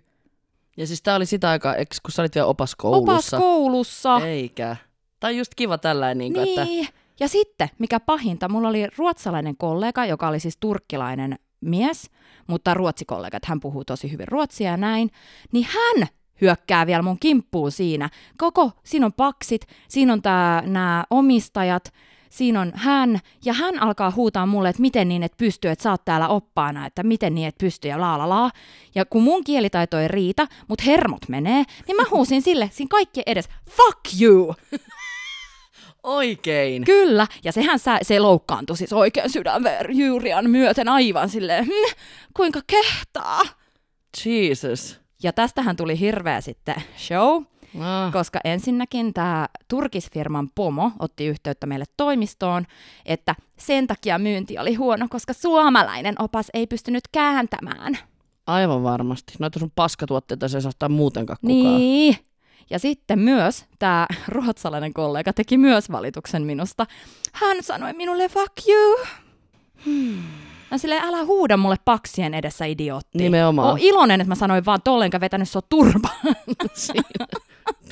[0.78, 3.38] Ja siis tää oli sitä aikaa, kun sä olit vielä opaskoulussa.
[3.38, 4.18] Opaskoulussa.
[4.26, 4.76] Eikä.
[5.20, 6.86] Tai just kiva tällainen, niin kuin, Niin.
[6.86, 12.10] että Ja sitten, mikä pahinta, mulla oli ruotsalainen kollega, joka oli siis turkkilainen mies,
[12.48, 15.10] mutta ruotsikollega, että hän puhuu tosi hyvin ruotsia ja näin,
[15.52, 16.08] niin hän
[16.42, 18.10] hyökkää vielä mun kimppuun siinä.
[18.38, 20.22] Koko, siinä on paksit, siinä on
[20.66, 21.94] nämä omistajat,
[22.30, 25.92] siinä on hän, ja hän alkaa huutaa mulle, että miten niin, että pystyy, että sä
[25.92, 28.50] oot täällä oppaana, että miten niin, että pystyy, ja la la la.
[28.96, 33.22] Ja kun mun kielitaito ei riitä, mutta hermot menee, niin mä huusin sille, siinä kaikki
[33.26, 34.56] edes, fuck you!
[36.04, 36.84] Oikein.
[36.84, 41.96] Kyllä, ja sehän sä, se loukkaantui siis oikein sydänverjuurian myöten aivan silleen, hm,
[42.34, 43.42] kuinka kehtaa.
[44.26, 45.00] Jesus.
[45.24, 47.44] Ja tästähän tuli hirveä sitten show,
[47.80, 48.12] Ah.
[48.14, 52.66] koska ensinnäkin tämä turkisfirman pomo otti yhteyttä meille toimistoon,
[53.06, 57.98] että sen takia myynti oli huono, koska suomalainen opas ei pystynyt kääntämään.
[58.48, 59.34] Aivan varmasti.
[59.40, 61.78] Noita sun paskatuotteita se ei saa ottaa muutenkaan kukaan.
[61.78, 62.16] Niin.
[62.70, 66.86] Ja sitten myös tämä ruotsalainen kollega teki myös valituksen minusta.
[67.34, 68.98] Hän sanoi minulle fuck you.
[69.86, 70.24] Hmm.
[70.72, 73.18] Mä silleen, älä huuda mulle paksien edessä, idiootti.
[73.18, 73.68] Nimenomaan.
[73.70, 76.16] Oon iloinen, että mä sanoin vaan tolleen, enkä vetänyt sua turpaan
[76.74, 77.28] Siinä.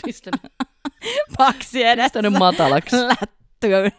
[0.05, 0.41] Pistänyt,
[1.37, 2.03] paksien edessä.
[2.03, 2.95] pistänyt matalaksi.
[2.95, 3.91] lättyyn.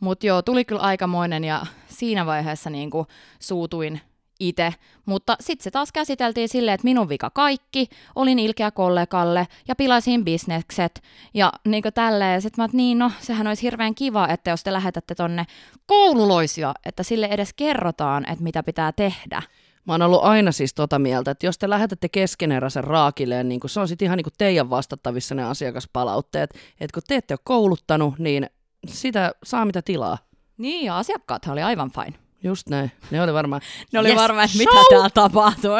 [0.00, 3.06] Mutta joo, tuli kyllä aikamoinen ja siinä vaiheessa niinku
[3.40, 4.00] suutuin
[4.40, 4.74] itse.
[5.06, 10.24] Mutta sitten se taas käsiteltiin silleen, että minun vika kaikki, olin ilkeä kollegalle ja pilasin
[10.24, 11.02] bisnekset
[11.34, 12.42] ja niinku tälleen.
[12.42, 15.44] Sitten mä oot, niin no, sehän olisi hirveän kiva, että jos te lähetätte tonne
[15.86, 19.42] koululoisia, että sille edes kerrotaan, että mitä pitää tehdä.
[19.86, 23.70] Mä oon ollut aina siis tota mieltä, että jos te lähetätte keskeneräisen raakilleen, niin kun
[23.70, 26.54] se on sitten ihan niin kuin teidän vastattavissa ne asiakaspalautteet.
[26.80, 28.46] Että kun te ette ole kouluttanut, niin
[28.86, 30.18] sitä saa mitä tilaa.
[30.58, 32.27] Niin, ja asiakkaathan oli aivan fine.
[32.42, 32.92] Just näin.
[33.10, 33.60] Ne oli varmaan...
[33.92, 35.70] Ne oli Yes, varmaan, että mitä täällä tapahtuu.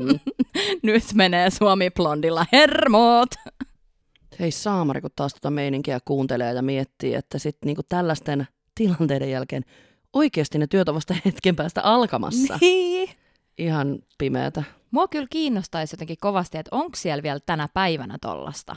[0.82, 3.30] Nyt menee Suomi blondilla hermot.
[4.40, 9.64] Hei saamari, kun taas tota meininkiä kuuntelee ja miettii, että sitten niinku tällaisten tilanteiden jälkeen
[10.12, 12.58] oikeasti ne työt on vasta hetken päästä alkamassa.
[12.60, 13.10] Niin.
[13.58, 14.62] Ihan pimeätä.
[14.90, 18.76] Mua kyllä kiinnostaisi jotenkin kovasti, että onko siellä vielä tänä päivänä tollasta.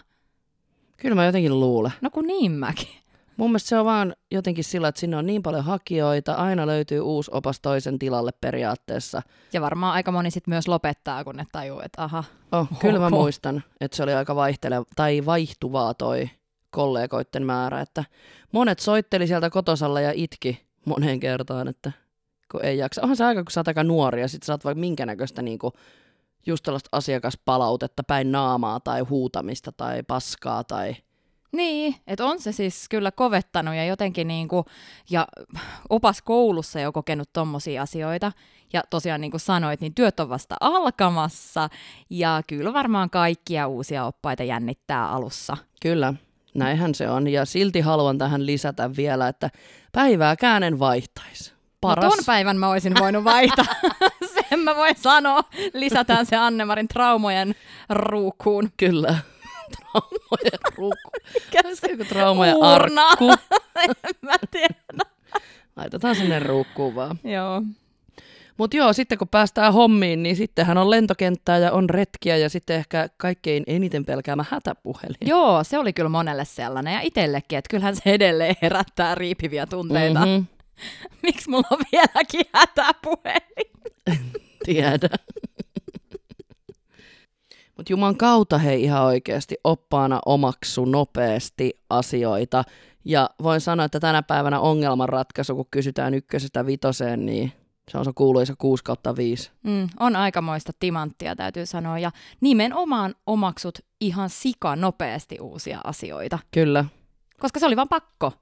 [0.97, 1.91] Kyllä mä jotenkin luulen.
[2.01, 3.00] No kun niin mäkin.
[3.37, 6.99] Mun mielestä se on vaan jotenkin sillä, että sinne on niin paljon hakijoita, aina löytyy
[6.99, 9.21] uusi opas toisen tilalle periaatteessa.
[9.53, 12.23] Ja varmaan aika moni sit myös lopettaa, kun ne tajuu, että aha.
[12.51, 16.29] Oh, kyllä mä muistan, että se oli aika vaihteleva, tai vaihtuvaa toi
[16.69, 18.03] kollegoiden määrä, että
[18.51, 21.91] monet soitteli sieltä kotosalla ja itki moneen kertaan, että
[22.51, 23.01] kun ei jaksa.
[23.01, 25.41] Onhan se aika, kun sä oot aika nuori ja sit sä oot vaikka minkä näköistä
[25.41, 25.73] niinku,
[26.45, 30.95] just tällaista asiakaspalautetta päin naamaa tai huutamista tai paskaa tai
[31.51, 34.65] Niin, että on se siis kyllä kovettanut ja jotenkin niinku,
[35.09, 35.27] ja
[35.89, 38.31] opas koulussa jo kokenut tommosia asioita.
[38.73, 41.69] Ja tosiaan niin kuin sanoit, niin työt on vasta alkamassa
[42.09, 45.57] ja kyllä varmaan kaikkia uusia oppaita jännittää alussa.
[45.81, 46.13] Kyllä,
[46.53, 47.27] näinhän se on.
[47.27, 49.49] Ja silti haluan tähän lisätä vielä, että
[49.91, 51.53] päivääkään en vaihtaisi.
[51.81, 52.03] Paras.
[52.03, 53.65] No ton päivän mä olisin voinut vaihtaa.
[54.49, 55.43] Sen mä voin sanoa.
[55.73, 57.55] Lisätään se Annemarin traumojen
[57.89, 58.71] ruukuun.
[58.77, 59.15] Kyllä.
[59.71, 60.60] Traumojen
[61.75, 63.07] se Joku traumojen Uurna.
[63.07, 63.29] arkku.
[63.84, 64.73] en mä tiedä.
[65.75, 67.19] Laitetaan sinne ruukkuun vaan.
[67.23, 67.62] Joo.
[68.57, 72.75] Mutta joo, sitten kun päästään hommiin, niin sittenhän on lentokenttää ja on retkiä ja sitten
[72.75, 75.15] ehkä kaikkein eniten pelkäämä hätäpuhelin.
[75.25, 80.19] Joo, se oli kyllä monelle sellainen ja itsellekin, että kyllähän se edelleen herättää riipiviä tunteita.
[80.19, 80.34] Mm-hmm.
[80.36, 83.71] Mhm, Miksi mulla on vieläkin hätäpuhelin?
[84.65, 85.10] tiedä.
[87.81, 92.63] Mutta Juman kautta hei ihan oikeasti oppaana omaksu nopeasti asioita.
[93.05, 97.51] Ja voin sanoa, että tänä päivänä ongelmanratkaisu, kun kysytään ykkösestä vitoseen, niin
[97.91, 99.51] se on se kuuluisa 6 kautta 5.
[99.63, 101.99] Mm, on aikamoista timanttia, täytyy sanoa.
[101.99, 106.39] Ja nimenomaan omaksut ihan sika nopeasti uusia asioita.
[106.51, 106.85] Kyllä.
[107.39, 108.33] Koska se oli vaan pakko.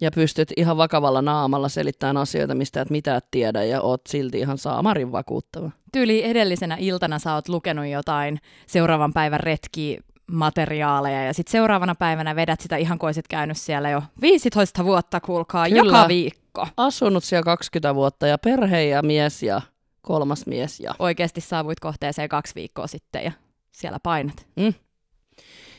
[0.00, 4.58] Ja pystyt ihan vakavalla naamalla selittämään asioita, mistä et mitään tiedä, ja oot silti ihan
[4.58, 5.70] saamarin vakuuttava.
[5.92, 9.98] Tyyli edellisenä iltana sä oot lukenut jotain seuraavan päivän retki
[10.32, 15.68] materiaaleja ja sitten seuraavana päivänä vedät sitä ihan kuin käynyt siellä jo 15 vuotta, kuulkaa,
[15.68, 15.98] Kyllä.
[15.98, 16.66] joka viikko.
[16.76, 19.60] Asunut siellä 20 vuotta ja perhe ja mies ja
[20.02, 20.94] kolmas mies ja...
[20.98, 23.32] Oikeasti saavuit kohteeseen kaksi viikkoa sitten ja
[23.72, 24.46] siellä painat.
[24.56, 24.74] Mm.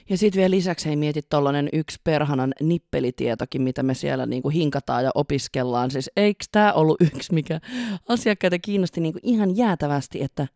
[0.09, 5.03] Ja sitten vielä lisäksi ei mieti tollanen yksi perhanan nippelitietokin, mitä me siellä niinku hinkataan
[5.03, 5.91] ja opiskellaan.
[5.91, 7.59] Siis eikö tämä ollut yksi, mikä
[8.07, 10.47] asiakkaita kiinnosti niinku ihan jäätävästi, että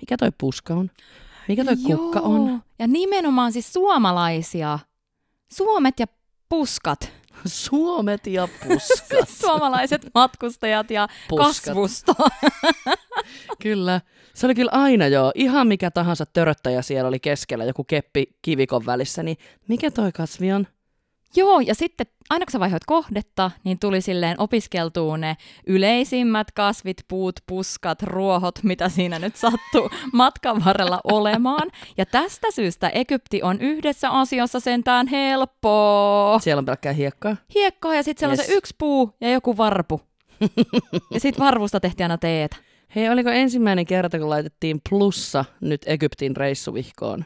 [0.00, 0.90] mikä toi puska on?
[1.48, 2.62] Mikä toi kukka on?
[2.78, 4.78] Ja nimenomaan siis suomalaisia.
[5.52, 6.06] Suomet ja
[6.48, 7.12] puskat.
[7.46, 9.28] Suomet ja puskat.
[9.42, 11.64] Suomalaiset matkustajat ja Puskat.
[11.64, 12.14] kasvusto.
[13.62, 14.00] Kyllä.
[14.34, 15.32] Se oli kyllä aina joo.
[15.34, 19.36] Ihan mikä tahansa töröttäjä siellä oli keskellä, joku keppi kivikon välissä, niin
[19.68, 20.66] mikä toi kasvi on?
[21.36, 26.96] Joo, ja sitten aina kun sä vaihoit kohdetta, niin tuli silleen opiskeltua ne yleisimmät kasvit,
[27.08, 31.70] puut, puskat, ruohot, mitä siinä nyt sattuu matkan varrella olemaan.
[31.96, 36.38] Ja tästä syystä Egypti on yhdessä asiassa sentään helppoa.
[36.38, 37.36] Siellä on pelkkää hiekkaa.
[37.54, 38.40] Hiekkaa ja sitten siellä yes.
[38.40, 40.00] on se yksi puu ja joku varpu.
[41.14, 42.56] ja sitten varvusta tehtiin aina teetä.
[42.94, 47.24] Hei, oliko ensimmäinen kerta, kun laitettiin plussa nyt Egyptin reissuvihkoon?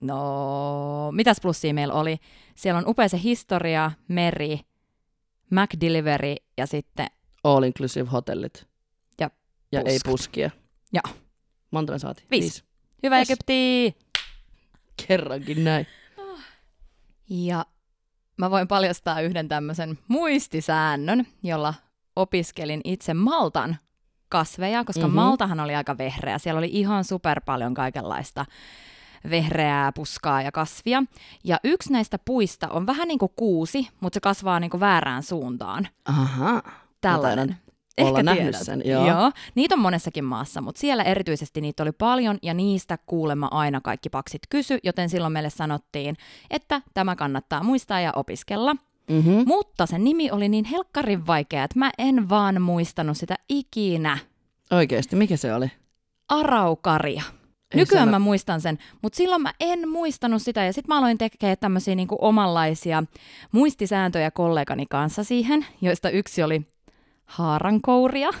[0.00, 2.16] No, mitäs plussia meillä oli?
[2.54, 4.60] Siellä on upea se historia, meri,
[5.50, 7.06] McDelivery ja sitten
[7.44, 8.66] All inclusive hotellit.
[9.20, 9.30] Ja
[9.72, 10.50] ja ei puskia.
[10.92, 11.00] Ja.
[11.70, 12.26] Monta me saatiin?
[12.30, 12.64] Viisi.
[13.02, 13.30] hyvä Yes.
[13.30, 13.96] Egypti!
[15.06, 15.86] Kerrankin näin.
[17.30, 17.66] Ja
[18.36, 21.74] mä voin paljastaa yhden tämmöisen muistisäännön, jolla
[22.16, 23.78] opiskelin itse Maltan
[24.30, 25.06] kasveja, koska Mhm.
[25.16, 25.26] mm-hmm.
[25.28, 26.38] Maltahan oli aika vehreä.
[26.38, 28.46] Siellä oli ihan super paljon kaikenlaista
[29.30, 31.02] vehreää puskaa ja kasvia.
[31.44, 35.22] Ja yksi näistä puista on vähän niin kuin kuusi, mutta se kasvaa niin kuin väärään
[35.22, 35.88] suuntaan.
[36.04, 36.62] Aha.
[37.00, 37.48] Tällainen.
[37.48, 37.70] taidan
[38.08, 39.06] olla nähnyt sen, joo.
[39.06, 39.32] joo.
[39.54, 44.08] Niitä on monessakin maassa, mutta siellä erityisesti niitä oli paljon ja niistä kuulemma aina kaikki
[44.08, 46.16] paksit kysy, joten silloin meille sanottiin,
[46.50, 48.76] että tämä kannattaa muistaa ja opiskella.
[49.10, 49.42] Mm-hmm.
[49.46, 54.18] Mutta sen nimi oli niin helkkarin vaikea, että mä en vaan muistanut sitä ikinä.
[54.70, 55.70] Oikeesti, mikä se oli?
[56.28, 57.22] Araukaria.
[57.74, 60.64] Ei Nykyään sano- mä muistan sen, mutta silloin mä en muistanut sitä.
[60.64, 63.02] Ja sitten mä aloin tekemään tämmöisiä niinku omanlaisia
[63.52, 66.62] muistisääntöjä kollegani kanssa siihen, joista yksi oli
[67.24, 68.30] haarankouria.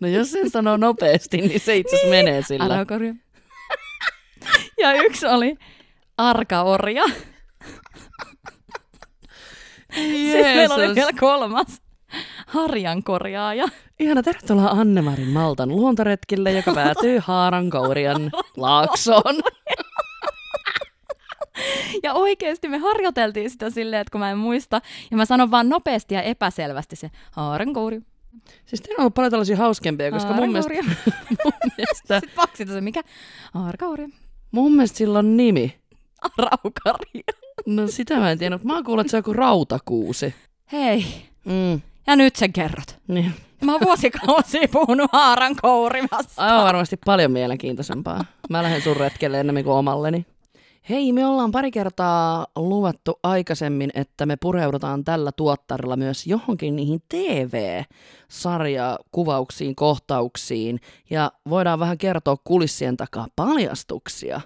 [0.00, 2.64] No jos sen sanoo nopeasti, niin se itse asiassa menee sillä.
[2.64, 3.14] Araukoria.
[4.82, 5.56] ja yksi oli
[6.18, 7.04] arkaorja.
[9.94, 11.82] Sitten meillä oli vielä kolmas.
[12.46, 13.64] Harjankorjaaja.
[14.00, 19.42] Ihana, tervetuloa Annemarin Maltan luontoretkille, joka päätyy Haarankourian laaksoon.
[22.02, 25.68] Ja oikeasti me harjoiteltiin sitä silleen, että kun mä en muista, ja mä sanon vaan
[25.68, 28.00] nopeasti ja epäselvästi se haarankouri.
[28.66, 30.72] Siis teillä on ollut paljon tällaisia hauskempia, koska mun mielestä,
[31.44, 33.02] mun mielestä, Sitten paksita se, mikä?
[33.54, 34.06] Haarankouri.
[34.50, 35.81] mun mielestä sillä on nimi.
[36.38, 37.22] Raukaria.
[37.66, 40.34] No sitä mä en tiedä, mutta mä oon kuullut, että se on joku rautakuusi.
[40.72, 41.04] Hei,
[41.44, 42.98] Mm, ja nyt sen kerrot.
[43.08, 43.32] niin.
[43.64, 46.32] Mä oon vuosikausia puhunut haarankourimasta.
[46.36, 48.24] Aivan varmasti paljon mielenkiintoisempaa.
[48.50, 50.26] Mä lähden sun retkelle enemmän kuin omalleni.
[50.88, 57.02] Hei, me ollaan pari kertaa luvattu aikaisemmin, että me pureudutaan tällä tuottarilla myös johonkin niihin
[57.08, 64.40] TV-sarjakuvauksiin, kohtauksiin ja voidaan vähän kertoa kulissien takaa paljastuksia.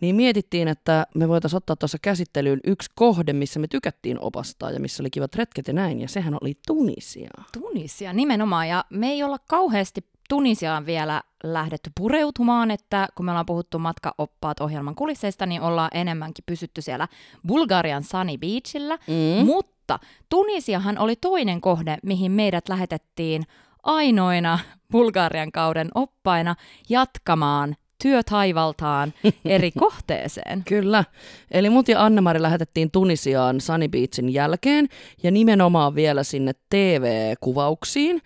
[0.00, 4.80] Niin mietittiin, että me voitaisiin ottaa tuossa käsittelyyn yksi kohde, missä me tykättiin opastaa ja
[4.80, 7.30] missä oli kivat retket ja näin, ja sehän oli Tunisia.
[7.52, 13.46] Tunisia nimenomaan, ja me ei olla kauheasti Tunisiaan vielä lähdetty pureutumaan, että kun me ollaan
[13.46, 17.08] puhuttu matkaoppaat ohjelman kulisseista, niin ollaan enemmänkin pysytty siellä
[17.46, 19.46] Bulgarian Sunny Beachillä, Mm.
[19.46, 23.42] mutta Tunisiahan oli toinen kohde, mihin meidät lähetettiin
[23.82, 24.58] ainoina
[24.92, 26.54] Bulgarian kauden oppaina
[26.88, 29.12] jatkamaan työtaivaltaan
[29.44, 30.64] eri kohteeseen.
[30.68, 31.04] Kyllä.
[31.50, 34.88] Eli mut ja Annemari lähetettiin Tunisiaan Sunny Beachin jälkeen
[35.22, 38.22] ja nimenomaan vielä sinne TV-kuvauksiin.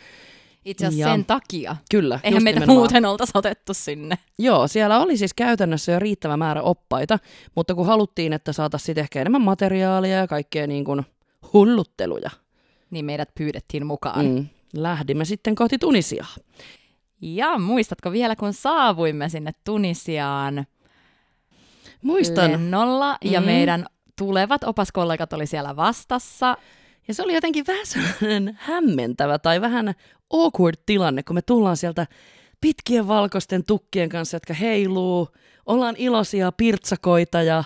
[0.64, 1.76] Itse asiassa Ja- sen takia.
[1.90, 2.78] Kyllä, Eihän meitä nimenomaan.
[2.80, 4.18] muuten oltaisi otettu sinne.
[4.38, 7.18] Joo, siellä oli siis käytännössä jo riittävä määrä oppaita,
[7.54, 11.02] mutta kun haluttiin, että saataisiin ehkä enemmän materiaalia ja kaikkea niin kuin
[11.52, 12.30] hullutteluja,
[12.90, 14.26] Niin meidät pyydettiin mukaan.
[14.26, 14.46] mm,
[14.76, 16.26] lähdimme sitten kohti Tunisiaa.
[17.20, 20.66] Ja muistatko vielä, kun saavuimme sinne Tunisiaan
[22.02, 22.52] Muistan.
[22.52, 23.46] lennolla ja Mm.
[23.46, 23.86] meidän
[24.18, 26.56] tulevat opaskollegat oli siellä vastassa.
[27.08, 29.94] Ja se oli jotenkin vähän sellainen hämmentävä tai vähän
[30.32, 32.06] awkward tilanne, kun me tullaan sieltä
[32.60, 35.28] pitkien valkoisten tukkien kanssa, jotka heiluu,
[35.66, 37.64] ollaan iloisia pirtsakoita ja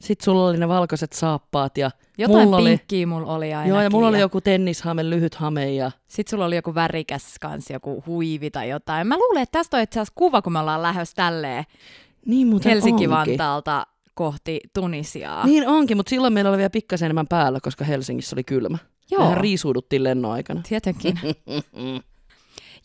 [0.00, 3.70] sit sulla oli ne valkoiset saappaat ja Jotain mulla oli, pinkkiä mulla oli ainakin.
[3.70, 7.70] joo, ja mulla oli joku tennishame, lyhyt hame ja Sitten sulla oli joku värikäs kans,
[7.70, 9.06] joku huivi tai jotain.
[9.06, 11.64] Mä luulen, että tästä on itse asiassa kuva, kun me ollaan lähdössä tälleen
[12.26, 12.60] niin.
[12.64, 13.86] Helsinki-Vantaalta
[14.16, 15.46] kohti Tunisiaa.
[15.46, 18.78] Niin onkin, mutta silloin meillä oli vielä pikkasen enemmän päällä, koska Helsingissä oli kylmä.
[19.10, 19.22] Joo.
[19.22, 20.62] Mehän riisuuduttiin lennon aikana.
[20.68, 21.18] Tietenkin.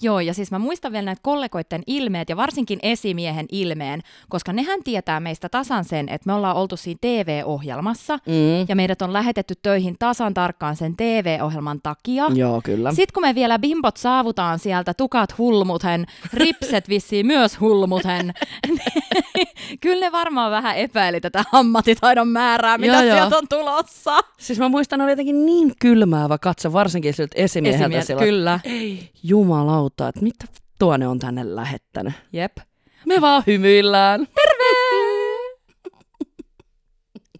[0.01, 4.83] Joo, ja siis mä muistan vielä näitä kollegoiden ilmeet ja varsinkin esimiehen ilmeen, koska nehän
[4.83, 8.65] tietää meistä tasan sen, että me ollaan oltu siinä TV-ohjelmassa Mm.
[8.69, 12.25] ja meidät on lähetetty töihin tasan tarkkaan sen TV-ohjelman takia.
[12.33, 12.91] Joo, kyllä.
[12.91, 18.33] Sitten kun me vielä bimbot saavutaan sieltä, tukat hulmuten, ripset vissiin myös hulmuten,
[18.67, 19.47] niin
[19.81, 23.17] kyllä ne varmaan vähän epäili tätä ammattitaidon määrää, mitä Joo, joo.
[23.17, 24.19] sieltä on tulossa.
[24.37, 28.23] Siis mä muistan, oli jotenkin niin kylmäävä katse, varsinkin siltä esimieheltä Esimies, siellä.
[28.23, 28.59] kyllä.
[28.63, 30.45] Ei, jumalauta, että mitä
[30.79, 32.13] tuo ne on tänne lähettänyt.
[32.33, 32.57] Jep.
[33.05, 34.27] Me vaan hymyillään.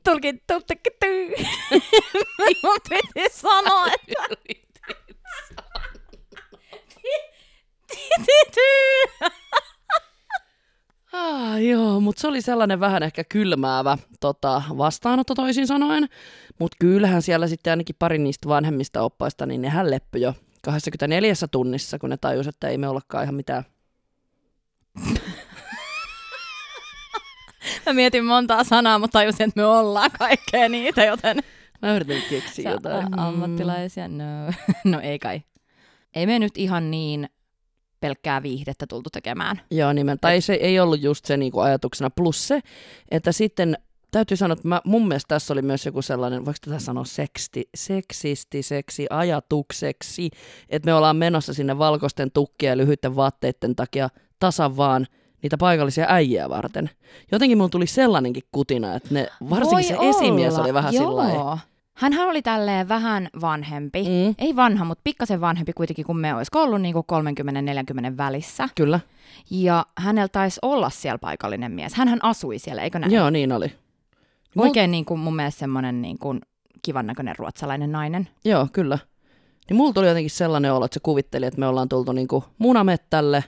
[0.04, 1.32] tulkin tuttekity.
[2.64, 4.24] Mun piti sanoa, että...
[11.14, 16.10] Ah, joo, mutta se oli sellainen vähän ehkä kylmäävä tota, vastaanotto toisin sanoen.
[16.60, 22.00] Mutta kyllähän siellä sitten ainakin pari niistä vanhemmista oppaista, niin nehän leppy jo 24 tunnissa,
[22.00, 23.64] kun ne tajus, että ei me ollakaan ihan mitään.
[27.86, 31.38] Mä mietin montaa sanaa, mutta tajusin, että me ollaan kaikkea niitä, joten...
[31.82, 33.06] Mä yritän keksiä jotain.
[33.06, 33.20] Mm.
[33.20, 34.08] Ammattilaisia?
[34.08, 34.26] No.
[34.92, 35.42] no ei kai.
[36.16, 37.30] Ei me nyt ihan niin
[38.00, 39.62] pelkkää viihdettä tultu tekemään.
[39.72, 40.18] Joo, nimen.
[40.22, 42.10] Tai se ei ollut just se niinku ajatuksena.
[42.10, 42.60] Plus se,
[43.12, 43.78] että sitten
[44.12, 47.70] täytyy sanoa, että mä, mun mielestä tässä oli myös joku sellainen, voiko tätä sanoa seksti,
[47.76, 50.30] seksistiseksi ajatukseksi,
[50.70, 55.08] että me ollaan menossa sinne valkoisten tukkien ja lyhyiden vaatteiden takia tasan vaan
[55.44, 56.90] niitä paikallisia äijiä varten.
[57.32, 60.10] Jotenkin mulla tuli sellainenkin kutina, että ne, varsinkin Voi se olla.
[60.10, 61.58] esimies oli vähän sillä.
[61.94, 64.04] Hänhän oli tälleen vähän vanhempi.
[64.04, 68.70] Mm, Ei vanha, mutta pikkasen vanhempi kuitenkin, kun me olisiko ollut niin 30-40 välissä.
[68.76, 69.00] kyllä.
[69.52, 71.94] Ja hänellä taisi olla siellä paikallinen mies.
[71.94, 73.12] Hänhän asui siellä, eikö näin?
[73.12, 73.72] Joo, niin oli.
[74.58, 76.42] Mul- Oikein niin kuin mun mielestä semmoinen niin kuin
[76.82, 78.30] kivan näköinen ruotsalainen nainen.
[78.46, 79.00] Joo, kyllä.
[79.70, 83.44] Niin mulla tuli jotenkin sellainen olo, että se kuvitteli, että me ollaan tultu niinku munamettälle.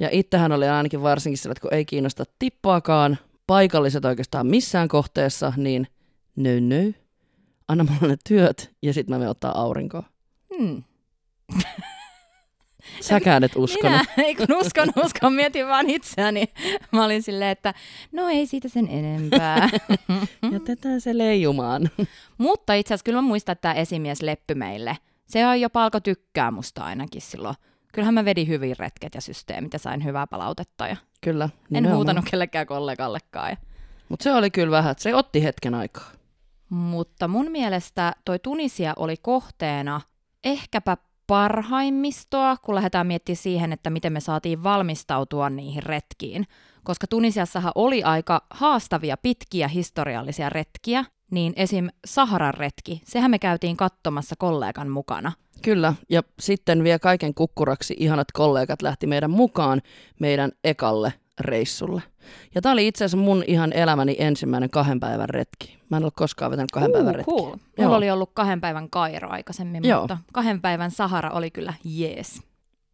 [0.00, 5.52] Ja itsehän oli ainakin varsinkin sillä, että kun ei kiinnosta tippaakaan paikalliset oikeastaan missään kohteessa,
[5.56, 5.86] niin
[6.36, 6.92] nö nö,
[7.68, 10.02] anna mulle ne työt ja sitten mä menen ottaa aurinkoa.
[10.58, 10.82] Hmm.
[13.00, 14.00] Säkään et uskonut.
[14.00, 16.44] Minä, ei kun uskon, uskon, mietin vaan itseäni.
[16.92, 17.74] Mä olin silleen, että
[18.12, 19.68] no ei siitä sen enempää.
[20.52, 21.90] Jätetään se leijumaan.
[22.38, 24.96] Mutta itse asiassa kyllä mä muistan, että tämä esimies leppy meille.
[25.26, 27.54] Se on jopa alkoi tykkää musta ainakin silloin.
[27.92, 30.86] Kyllähän mä vedin hyvin retket ja systeemit ja sain hyvää palautetta.
[30.86, 31.48] Ja Kyllä.
[31.74, 33.50] en huutanut kellekään kollegallekaan.
[33.50, 33.56] Ja.
[34.08, 36.10] Mutta se oli kyllä vähän, että se otti hetken aikaa.
[36.68, 40.00] Mutta mun mielestä toi Tunisia oli kohteena
[40.44, 40.96] ehkäpä
[41.28, 46.44] parhaimmistoa, kun lähdetään miettimään siihen, että miten me saatiin valmistautua niihin retkiin.
[46.84, 51.88] Koska Tunisiassahan oli aika haastavia, pitkiä historiallisia retkiä, niin esim.
[52.06, 55.32] Saharan retki, sehän me käytiin katsomassa kollegan mukana.
[55.62, 59.82] Kyllä, ja sitten vielä kaiken kukkuraksi ihanat kollegat lähti meidän mukaan
[60.20, 62.02] meidän ekalle reissulle.
[62.54, 65.78] Ja tämä oli itse asiassa mun ihan elämäni ensimmäinen kahden päivän retki.
[65.90, 67.30] Mä en ole koskaan vetänyt kahden päivän retki.
[67.30, 67.44] cool.
[67.50, 67.94] Mulla Joo.
[67.96, 70.00] oli ollut kahden päivän Kairo aikaisemmin, Joo.
[70.00, 72.42] mutta kahden päivän Sahara oli kyllä jees.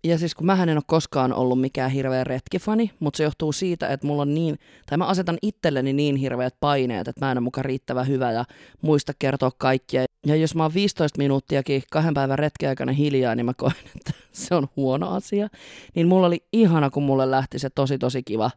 [0.04, 3.88] Ja siis kun mä en ole koskaan ollut mikään hirveä retkifani, mutta se johtuu siitä,
[3.88, 7.44] että mulla on niin, tai mä asetan itselleni niin hirveät paineet, että mä en ole
[7.44, 8.44] mukaan riittävän hyvä ja
[8.82, 10.04] muista kertoa kaikkia.
[10.26, 14.12] Ja jos mä oon 15 minuuttiakin kahden päivän retken aikana hiljaa, niin mä koen, että
[14.32, 15.48] se on huono asia.
[15.94, 18.50] Niin mulla oli ihana, kun mulle lähti se tosi tosi kiva,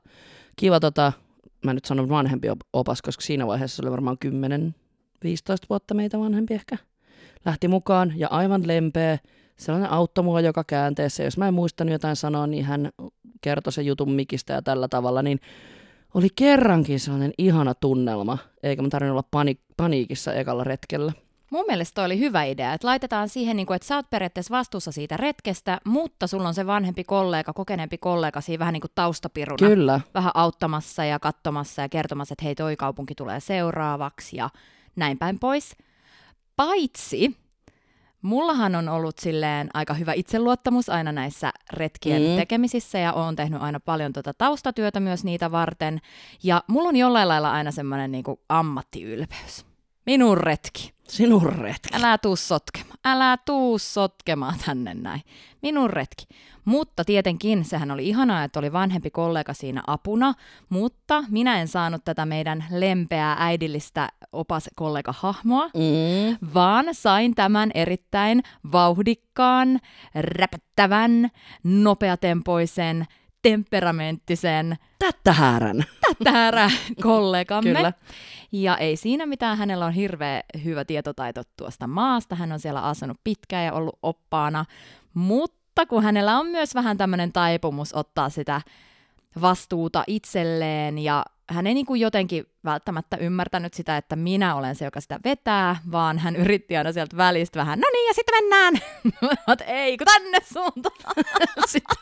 [0.56, 1.14] kiva tota,
[1.66, 4.30] mä nyt sanon vanhempi op- opas, koska siinä vaiheessa oli varmaan 10-15
[5.70, 6.78] vuotta meitä vanhempi ehkä.
[7.46, 9.18] Lähti mukaan ja aivan lempeä,
[9.58, 11.24] sellainen auttoi mua joka käänteessä.
[11.24, 12.90] Jos mä en muistanut jotain sanoa, niin hän
[13.42, 15.40] kertoi sen jutun mikistä ja tällä tavalla, niin
[16.14, 21.12] oli kerrankin sellainen ihana tunnelma, eikä mä tarvinnut olla pani- paniikissa ekalla retkellä.
[21.52, 24.58] Mun mielestä toi oli hyvä idea, että laitetaan siihen, niin kuin, että sä oot periaatteessa
[24.58, 28.92] vastuussa siitä retkestä, mutta sulla on se vanhempi kollega, kokeneempi kollega siinä vähän niin kuin
[28.96, 29.68] taustapiruna.
[29.68, 34.50] Kyllä, Vähän auttamassa ja katsomassa ja kertomassa, että hei toi kaupunki tulee seuraavaksi ja
[34.96, 35.76] näin päin pois.
[36.56, 37.38] Paitsi,
[38.28, 42.36] mullahan on ollut silleen aika hyvä itseluottamus aina näissä retkien Mm.
[42.36, 46.00] tekemisissä ja oon tehnyt aina paljon tota taustatyötä myös niitä varten.
[46.44, 49.67] Ja mulla on jollain lailla aina semmoinen niinku ammattiylpeys.
[50.08, 50.94] Minun retki.
[51.08, 51.90] sinun retki.
[51.94, 52.98] Älä tuu sotkemaan.
[53.06, 55.22] Älä tuu sotkemaan tänne näin.
[55.62, 56.26] Minun retki.
[56.66, 60.34] Mutta tietenkin sehän oli ihanaa, että oli vanhempi kollega siinä apuna,
[60.70, 66.38] mutta minä en saanut tätä meidän lempeää äidillistä opaskollega-hahmoa, Mm.
[66.54, 69.80] vaan sain tämän erittäin vauhdikkaan,
[70.16, 71.30] räpättävän,
[71.64, 73.06] nopeatempoisen,
[73.52, 75.84] temperamenttisen, Tättähärän.
[76.02, 76.72] tätärä
[77.04, 77.74] kollegamme.
[77.74, 77.94] Kyllä.
[78.52, 83.18] Ja ei siinä mitään, hänellä on hirveä hyvä tietotaito tuosta maasta, hän on siellä asunut
[83.24, 84.66] pitkään ja ollut oppaana,
[85.14, 88.62] mutta kun hänellä on myös vähän tämmöinen taipumus ottaa sitä
[89.42, 94.86] vastuuta itselleen ja hän ei niin kuin jotenkin välttämättä ymmärtänyt sitä, että minä olen se,
[94.86, 98.74] joka sitä vetää, vaan hän yritti aina sieltä välistä vähän, no niin, ja sitten mennään.
[99.48, 100.96] Oon, ei, kun tänne suuntaan.
[101.68, 101.98] Sitten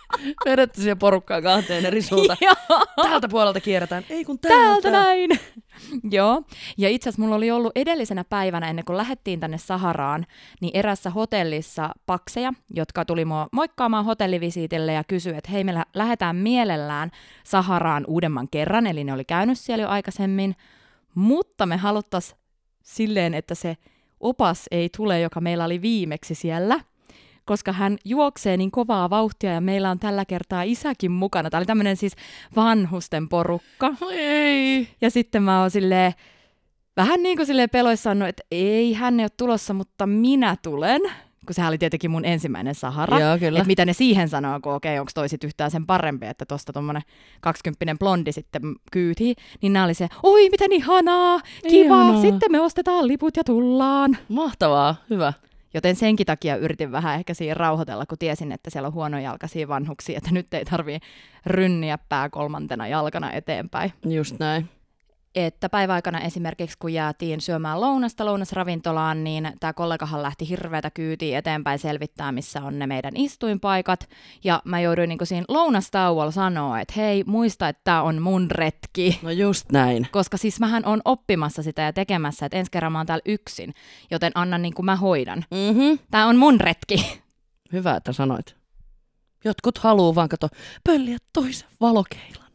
[0.45, 2.37] vedetty siihen porukkaan kahteen eri suuntaan.
[2.69, 2.85] Joo.
[3.01, 4.05] Täältä puolelta kierretään.
[4.09, 4.81] Ei kun täältä.
[4.81, 5.29] täältä näin.
[6.11, 6.43] Joo,
[6.77, 10.25] ja itse asiassa mulla oli ollut edellisenä päivänä, ennen kuin lähdettiin tänne Saharaan,
[10.61, 15.85] niin erässä hotellissa pakseja, jotka tuli mua moikkaamaan hotellivisiitille ja kysyi, että hei, me lä-
[15.93, 17.11] lähdetään mielellään
[17.43, 20.55] Saharaan uudemman kerran, eli ne oli käynyt siellä jo aikaisemmin,
[21.15, 22.39] mutta me haluttaisiin
[22.83, 23.77] silleen, että se
[24.19, 26.79] opas ei tule, joka meillä oli viimeksi siellä,
[27.45, 31.49] koska hän juoksee niin kovaa vauhtia ja meillä on tällä kertaa isäkin mukana.
[31.49, 32.15] Tämä oli tämmöinen siis
[32.55, 33.93] vanhusten porukka.
[34.11, 34.87] Ei.
[35.01, 36.13] Ja sitten mä oon silleen,
[36.97, 41.01] vähän niin kuin silleen peloissaan, no, että ei hän ei ole tulossa, mutta minä tulen
[41.45, 43.19] kun sehän oli tietenkin mun ensimmäinen Sahara.
[43.19, 43.59] Joo, kyllä.
[43.59, 46.73] Että mitä ne siihen sanoo, kun okei, okay, onko toisit yhtään sen parempi, että tosta
[46.73, 47.03] tuommoinen
[47.41, 51.39] 20 blondi sitten kyyti, niin nämä oli se, oi miten ihanaa,
[51.69, 52.21] kiva, ihanaa.
[52.21, 54.17] sitten me ostetaan liput ja tullaan.
[54.29, 55.33] Mahtavaa, hyvä.
[55.75, 60.17] Joten senkin takia yritin vähän ehkä siinä rauhoitella, kun tiesin, että siellä on huonojalkaisia vanhuksia,
[60.17, 60.99] että nyt ei tarvii
[61.45, 63.93] rynniä pää kolmantena jalkana eteenpäin.
[64.05, 64.69] Just näin
[65.35, 71.79] että päiväaikana esimerkiksi kun jäätiin syömään lounasta lounasravintolaan, niin tämä kollegahan lähti hirveätä kyytiä eteenpäin
[71.79, 74.09] selvittää, missä on ne meidän istuinpaikat.
[74.43, 79.19] Ja mä jouduin niin siinä lounastauolla sanoa, että hei, muista, että tämä on mun retki.
[79.21, 80.07] No just näin.
[80.11, 83.73] Koska siis mähän on oppimassa sitä ja tekemässä, että ensi kerran mä oon täällä yksin,
[84.11, 85.45] joten anna niin kuin mä hoidan.
[85.51, 85.99] Mm-hmm.
[86.11, 87.21] Tämä on mun retki.
[87.73, 88.55] Hyvä, että sanoit.
[89.43, 90.47] Jotkut haluu vaan kato
[90.83, 92.51] pölliä toisen valokeilan.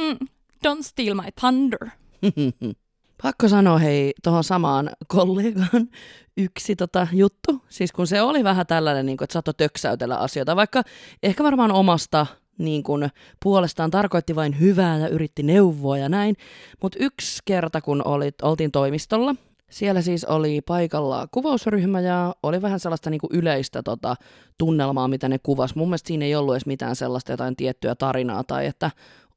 [0.00, 0.26] Mm,
[0.66, 1.99] don't steal my thunder.
[3.22, 5.88] Pakko sanoa hei tuohon samaan kollegaan
[6.36, 7.62] yksi tota juttu.
[7.68, 10.82] Siis kun se oli vähän tällainen, niin kuin, että saattoi töksäytellä asioita, vaikka
[11.22, 12.26] ehkä varmaan omasta
[12.58, 13.08] niin kuin,
[13.42, 16.36] puolestaan tarkoitti vain hyvää ja yritti neuvoa ja näin.
[16.82, 19.34] Mutta yksi kerta, kun olit, oltiin toimistolla,
[19.70, 24.16] siellä siis oli paikalla kuvausryhmä ja oli vähän sellaista niin kuin yleistä tota,
[24.58, 25.74] tunnelmaa, mitä ne kuvas.
[25.74, 28.90] Mun mielestä siinä ei ollut edes mitään sellaista jotain tiettyä tarinaa tai että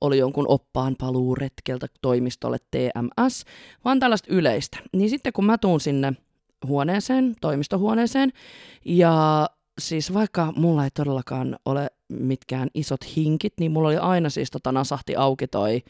[0.04, 3.46] oli jonkun oppaan paluu retkeltä toimistolle TMS,
[3.86, 4.78] vaan tällaista yleistä.
[4.94, 6.14] Niin sitten kun mä tuun sinne
[6.68, 8.34] huoneeseen, toimistohuoneeseen,
[8.86, 9.48] ja
[9.82, 14.72] siis vaikka mulla ei todellakaan ole mitkään isot hinkit, niin mulla oli aina siis tota
[14.72, 15.84] nasahti auki toi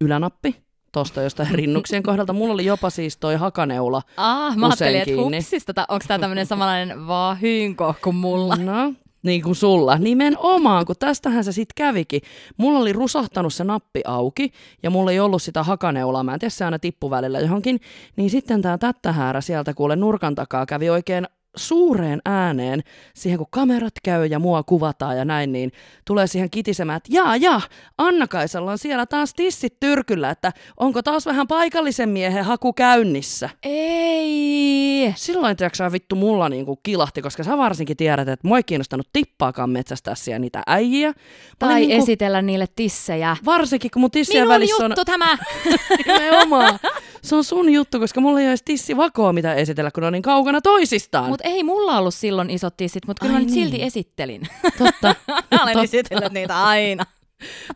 [0.00, 0.56] ylänappi,
[0.92, 2.32] tosta jostain rinnuksien kohdalta.
[2.32, 7.06] Mulla oli jopa siis toi hakaneula Ah, mä ajattelin, että hupsista, onko tämä tämmöinen samanlainen
[7.06, 8.56] vahinko kuin mulla?
[8.56, 8.94] No,
[9.26, 9.98] niin kuin sulla.
[9.98, 12.20] Nimenomaan, kun tästähän se sitten kävikin.
[12.56, 14.52] Mulla oli rusahtanut se nappi auki
[14.82, 16.24] ja mulla ei ollut sitä hakaneulaa.
[16.24, 17.80] Mä en tiedä, se aina tippu välillä johonkin.
[18.16, 21.26] Niin sitten tämä tättähäärä sieltä kuule nurkan takaa kävi oikein
[21.56, 22.82] suureen ääneen
[23.14, 25.72] siihen, kun kamerat käy ja mua kuvataan ja näin, niin
[26.04, 27.62] tulee siihen kitisemään, että jaa, jaa,
[27.98, 33.50] Anna-Kaisalla on siellä taas tissit tyrkyllä, että onko taas vähän paikallisen miehen haku käynnissä.
[33.62, 35.12] Ei!
[35.16, 39.70] Silloin, tiedätkö vittu, mulla niinku kilahti, koska sä varsinkin tiedät, että mua ei kiinnostanut tippaakaan
[39.70, 41.12] metsästää siellä niitä äijiä.
[41.58, 42.02] Tai niinku...
[42.02, 43.36] esitellä niille tissejä.
[43.44, 45.06] Varsinkin, kun mun tissien Minun välissä juttu on...
[45.06, 45.38] tämä!
[46.06, 46.78] Nimenomaan.
[47.22, 50.12] Se on sun juttu, koska mulla ei ole tissi vakoa mitä esitellä, kun ne on
[50.12, 51.28] niin kaukana toisistaan.
[51.28, 53.54] Mutta ei mulla ollut silloin isot tissit, mutta kyllä Ai mä niin.
[53.54, 54.42] silti esittelin.
[54.78, 55.14] Totta.
[55.50, 57.04] mä olen esitellyt niitä aina.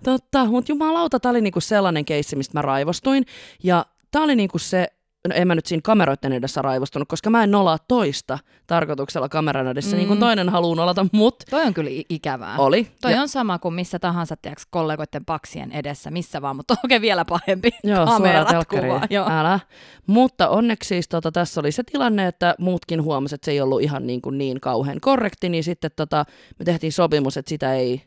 [0.05, 3.27] Totta, mutta jumalauta, tämä oli niinku sellainen keissi, mistä mä raivostuin.
[3.63, 4.93] Ja tämä oli niinku se
[5.29, 9.69] no en mä nyt siinä kameroiden edessä raivostunut, koska mä en nolaa toista tarkoituksella kameran
[9.69, 9.97] edessä, mm.
[9.97, 10.21] niin kuin mm.
[10.21, 11.37] toinen haluaa nolata mut.
[11.51, 12.57] Toi on kyllä ikävää.
[12.59, 12.87] Oli.
[13.01, 13.23] Toi ja...
[13.23, 17.71] on sama kuin missä tahansa tiiäks, kollegoiden paksien edessä, missä vaan, mutta oikein vielä pahempi.
[17.85, 19.07] Joo, kamerat kuvaa.
[19.11, 19.31] Joo.
[19.31, 19.61] Älä.
[20.07, 23.83] Mutta onneksi siis tota, tässä oli se tilanne, että muutkin huomasivat, että se ei ollut
[23.83, 26.25] ihan niin, kuin niin kauhean korrekti, niin sitten tota,
[26.59, 28.03] me tehtiin sopimus, että sitä ei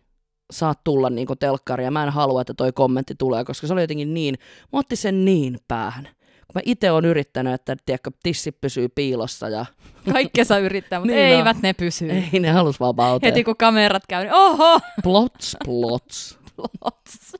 [0.52, 1.92] saa tulla niin telkkaria.
[1.92, 4.36] Mä en halua, että toi kommentti tulee, koska se oli jotenkin niin,
[4.74, 6.10] mä otti sen niin päähän
[6.56, 9.50] mä itse olen yrittänyt, että tiedätkö, tissi pysyy piilossa.
[9.50, 9.66] Ja...
[10.14, 11.62] Kaikki saa yrittää, mutta niin eivät no.
[11.64, 12.10] ne pysy.
[12.10, 14.80] Ei, ne halus vaan Heti kun kamerat käy, niin oho!
[15.04, 16.40] Plots, plots.
[16.56, 17.34] plots,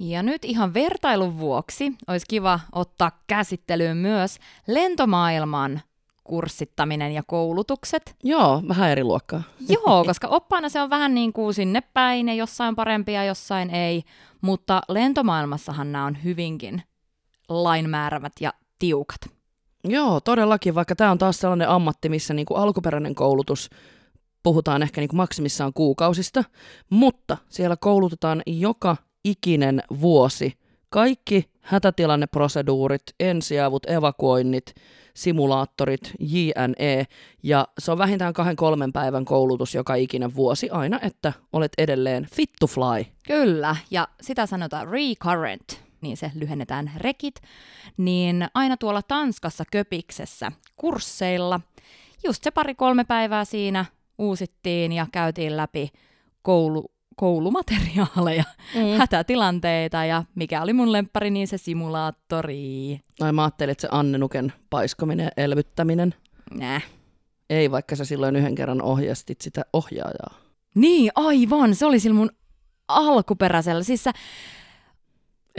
[0.00, 5.80] Ja nyt ihan vertailun vuoksi olisi kiva ottaa käsittelyyn myös lentomaailman
[6.24, 8.16] kurssittaminen ja koulutukset.
[8.24, 9.42] Joo, vähän eri luokkaa.
[9.68, 14.02] Joo, koska oppaana se on vähän niin kuin sinne päin ja jossain parempia, jossain ei,
[14.40, 16.82] mutta lentomaailmassahan nämä on hyvinkin
[17.50, 19.20] lainmäärävät ja tiukat.
[19.84, 23.70] Joo, todellakin, vaikka tämä on taas sellainen ammatti, missä niinku alkuperäinen koulutus
[24.42, 26.44] puhutaan ehkä niinku maksimissaan kuukausista,
[26.90, 34.74] mutta siellä koulutetaan joka ikinen vuosi kaikki hätätilanneproseduurit, ensiavut, evakuoinnit,
[35.14, 37.06] simulaattorit, JNE,
[37.42, 42.26] ja se on vähintään kahden kolmen päivän koulutus joka ikinen vuosi aina, että olet edelleen
[42.32, 43.04] fit to fly.
[43.26, 47.34] Kyllä, ja sitä sanotaan recurrent niin se lyhennetään rekit,
[47.96, 51.60] niin aina tuolla Tanskassa Köpiksessä kursseilla,
[52.24, 53.84] just se pari-kolme päivää siinä
[54.18, 55.90] uusittiin ja käytiin läpi
[56.42, 58.44] koulu, koulumateriaaleja,
[58.74, 58.98] mm.
[58.98, 63.00] hätätilanteita ja mikä oli mun lemppari, niin se simulaattori.
[63.20, 66.14] Ai mä ajattelin, että se Annenuken paiskominen ja elvyttäminen.
[66.54, 66.80] Nää.
[67.50, 70.34] Ei, vaikka sä silloin yhden kerran ohjastit sitä ohjaajaa.
[70.74, 71.74] Niin, aivan.
[71.74, 72.30] Se oli sillä mun
[72.88, 73.82] alkuperäisellä.
[73.82, 74.12] Siis sä,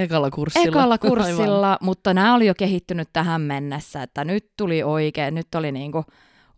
[0.01, 0.67] Ekalla kurssilla.
[0.67, 1.09] ekalla Aivan.
[1.09, 6.05] kurssilla, mutta nämä oli jo kehittynyt tähän mennessä, että nyt tuli oikein, nyt oli niinku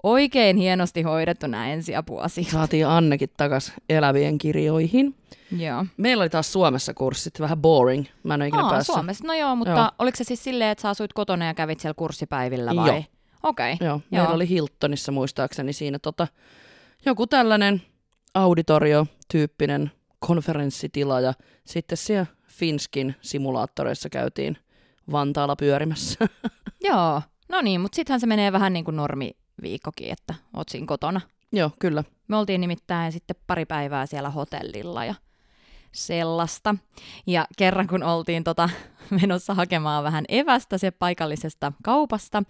[0.03, 2.47] oikein hienosti hoidettu nämä ensiapuasiat.
[2.47, 5.15] Saatiin Annekin takas elävien kirjoihin.
[5.57, 5.85] Joo.
[5.97, 8.05] Meillä oli taas Suomessa kurssit, vähän boring.
[8.23, 8.93] Mä en ole ikinä Aa, päässyt.
[8.93, 9.79] Suomessa, no joo, mutta Joo.
[9.79, 9.91] joo.
[9.99, 12.87] oliko se siis silleen, että sä asuit kotona ja kävit siellä kurssipäivillä vai?
[12.87, 13.03] Joo.
[13.43, 13.73] Okei.
[13.73, 13.87] Okay.
[13.87, 16.27] Joo, meillä oli Hiltonissa muistaakseni siinä tota,
[17.05, 17.81] joku tällainen
[18.33, 21.33] auditorio-tyyppinen konferenssitila ja
[21.65, 24.57] sitten siellä Finskin simulaattoreissa käytiin
[25.11, 26.27] Vantaalla pyörimässä.
[26.89, 31.21] Joo, no niin, mutta sittenhän se menee vähän niin kuin normiviikkokin, että oot siinä kotona.
[31.51, 32.03] Joo, kyllä.
[32.27, 35.15] Me oltiin nimittäin sitten pari päivää siellä hotellilla ja
[35.91, 36.75] sellaista.
[37.27, 38.69] Ja kerran kun oltiin tota,
[39.21, 42.43] menossa hakemaan vähän evästä se paikallisesta kaupasta,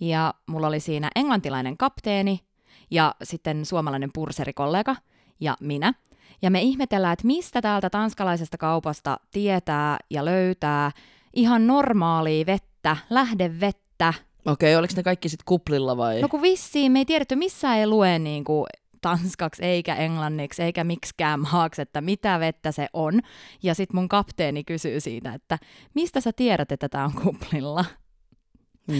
[0.00, 2.40] ja mulla oli siinä englantilainen kapteeni
[2.90, 4.96] ja sitten suomalainen purserikollega
[5.40, 5.94] ja minä.
[6.42, 10.90] Ja me ihmetellään, että mistä täältä tanskalaisesta kaupasta tietää ja löytää
[11.32, 14.14] ihan normaalia vettä, lähdevettä,
[14.46, 16.20] Okei, oliko ne kaikki sitten kuplilla vai?
[16.20, 18.66] No kun vissiin me ei tiedetty, missä ei lue niin kuin
[19.00, 23.20] tanskaksi eikä englanniksi eikä miksikään maaksi, että mitä vettä se on.
[23.62, 25.58] Ja sitten mun kapteeni kysyy siitä, että
[25.94, 27.84] mistä sä tiedät, että tämä on kuplilla.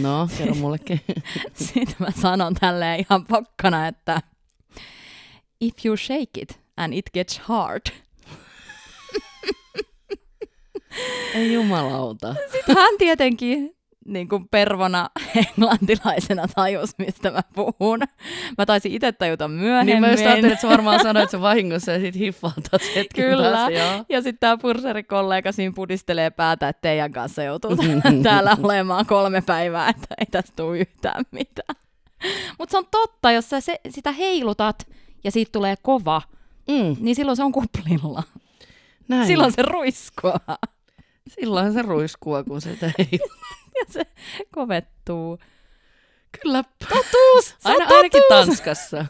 [0.02, 1.00] No, kerro mullekin.
[1.54, 4.20] Sitten mä sanon tälleen ihan pokkana, että
[5.60, 7.82] if you shake it and it gets hard.
[11.34, 12.34] Ei jumalauta.
[12.52, 18.00] Sitten hän tietenkin niin kuin pervona englantilaisena tajus, mistä mä puhun.
[18.58, 19.92] Mä taisin itse tajuta myöhemmin.
[19.92, 23.30] Niin mä just ajattelin, että sä varmaan sanoit sen vahingossa ja sit hiffaa taas hetken
[23.30, 23.50] Kyllä.
[23.50, 23.78] päästä.
[23.78, 24.04] Joo.
[24.08, 27.70] Ja sitten tämä purserikollega siinä pudistelee päätä, että teidän kanssa joutuu
[28.22, 31.76] täällä olemaan kolme päivää, että ei tästä tule yhtään mitään.
[32.58, 34.86] Mutta se on totta, jos sä se, sitä heilutat
[35.24, 36.22] ja siitä tulee kova,
[36.68, 38.22] Mm, niin silloin se on kuplilla.
[39.08, 39.26] näin.
[39.26, 40.58] Silloin se ruiskuaa
[41.28, 43.08] Silloin se ruiskua, kun se ei.
[43.78, 44.02] ja se
[44.54, 45.38] kovettuu.
[46.42, 46.64] Kyllä.
[46.88, 47.44] Totuus!
[47.48, 48.46] Se Aina, on ainakin totuus!
[48.46, 49.06] Tanskassa.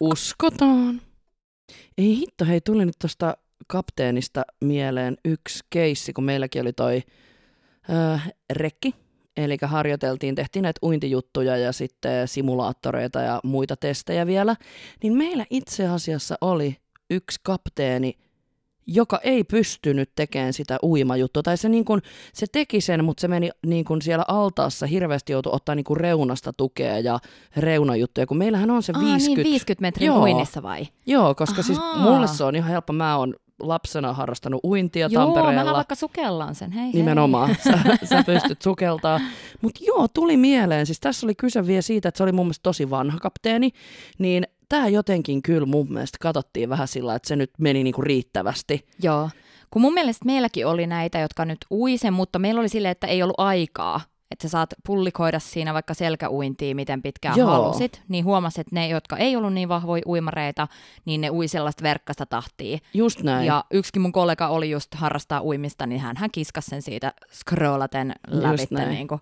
[0.00, 1.00] Uskotaan.
[1.98, 3.36] Ei hitto, hei, tuli nyt tuosta
[3.66, 7.02] kapteenista mieleen yksi keissi, kun meilläkin oli toi
[7.90, 8.18] ö,
[8.52, 8.94] rekki.
[9.36, 14.56] Eli harjoiteltiin, tehtiin näitä uintijuttuja ja sitten simulaattoreita ja muita testejä vielä.
[15.02, 16.76] Niin meillä itse asiassa oli
[17.10, 18.18] yksi kapteeni,
[18.86, 21.42] joka ei pystynyt tekemään sitä uimajuttua.
[21.42, 25.32] Tai se, niin kun, se teki sen, mutta se meni niin kun siellä altaassa hirveästi
[25.32, 27.18] joutui ottaa niin kun reunasta tukea ja
[27.56, 29.42] reunajuttuja, kun meillähän on se Aa, 50.
[29.42, 30.22] niin 50 metrin Joo.
[30.22, 30.88] uinnissa vai?
[31.06, 32.10] Joo, koska siis Ahaa.
[32.10, 32.92] mulle se on ihan helppo.
[32.92, 35.52] Mä oon lapsena harrastanut uintia Joo, Tampereella.
[35.52, 39.20] mähän vaikka sukellaan sen, hei Nimenomaan, sä, sä pystyt sukeltaa.
[39.62, 42.62] Mutta joo, tuli mieleen, siis tässä oli kyse vielä siitä, että se oli mun mielestä
[42.62, 43.70] tosi vanha kapteeni,
[44.18, 48.86] niin tämä jotenkin kyllä mun mielestä katsottiin vähän sillä, että se nyt meni niinku riittävästi.
[49.02, 49.30] Joo.
[49.70, 53.22] Kun mun mielestä meilläkin oli näitä, jotka nyt uisen, mutta meillä oli silleen, että ei
[53.22, 54.00] ollut aikaa.
[54.34, 57.50] Että sä saat pullikoida siinä vaikka selkäuintia, miten pitkään Joo.
[57.50, 58.02] halusit.
[58.08, 60.68] Niin huomasit, että ne, jotka ei ollut niin vahvoja uimareita,
[61.04, 62.78] niin ne ui sellaista verkkasta tahtia.
[62.94, 63.46] Just näin.
[63.46, 68.14] Ja yksikin mun kollega oli just harrastaa uimista, niin hän, hän kiskasi sen siitä scrollaten
[68.28, 68.74] lävitte.
[68.74, 68.88] näin.
[68.88, 69.20] Niin kuin,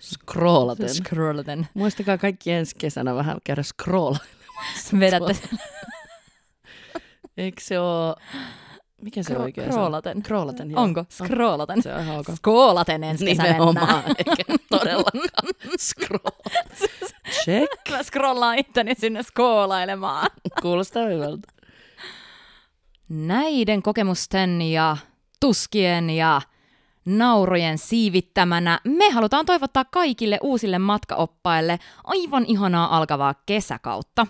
[0.00, 0.94] Scrollaten.
[1.04, 1.68] scrollaten.
[1.74, 4.18] Muistakaa kaikki ensi kesänä vähän käydä scrolla.
[5.00, 5.36] Vedätte
[7.36, 8.16] Eikö se ole...
[9.04, 10.16] Mikä se Kro- oikein scrollaten.
[10.16, 10.22] on?
[10.22, 10.70] Scrollaten.
[10.70, 10.82] joo.
[10.82, 11.04] Onko?
[11.10, 11.82] Scrollaten.
[11.82, 12.26] Se on ihan ok.
[12.36, 13.60] Skoolaten ensi kesä mennään.
[13.68, 16.40] Nimenomaan, eikä todellakaan scroll.
[17.44, 17.72] Check.
[17.90, 20.30] Mä scrollaan itteni sinne skoolailemaan.
[20.62, 21.48] Kuulostaa hyvältä.
[23.08, 24.96] Näiden kokemusten ja
[25.40, 26.40] tuskien ja
[27.04, 34.26] naurojen siivittämänä me halutaan toivottaa kaikille uusille matkaoppaille aivan ihanaa alkavaa kesäkautta.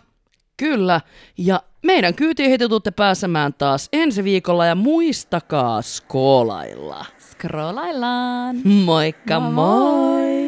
[0.56, 1.00] Kyllä,
[1.38, 7.04] ja meidän kyytiin heti tuutte pääsemään taas ensi viikolla ja muistakaa skoolailla.
[7.18, 8.56] Scrollaillaan!
[8.64, 9.52] Moikka moi!
[9.52, 10.43] moi.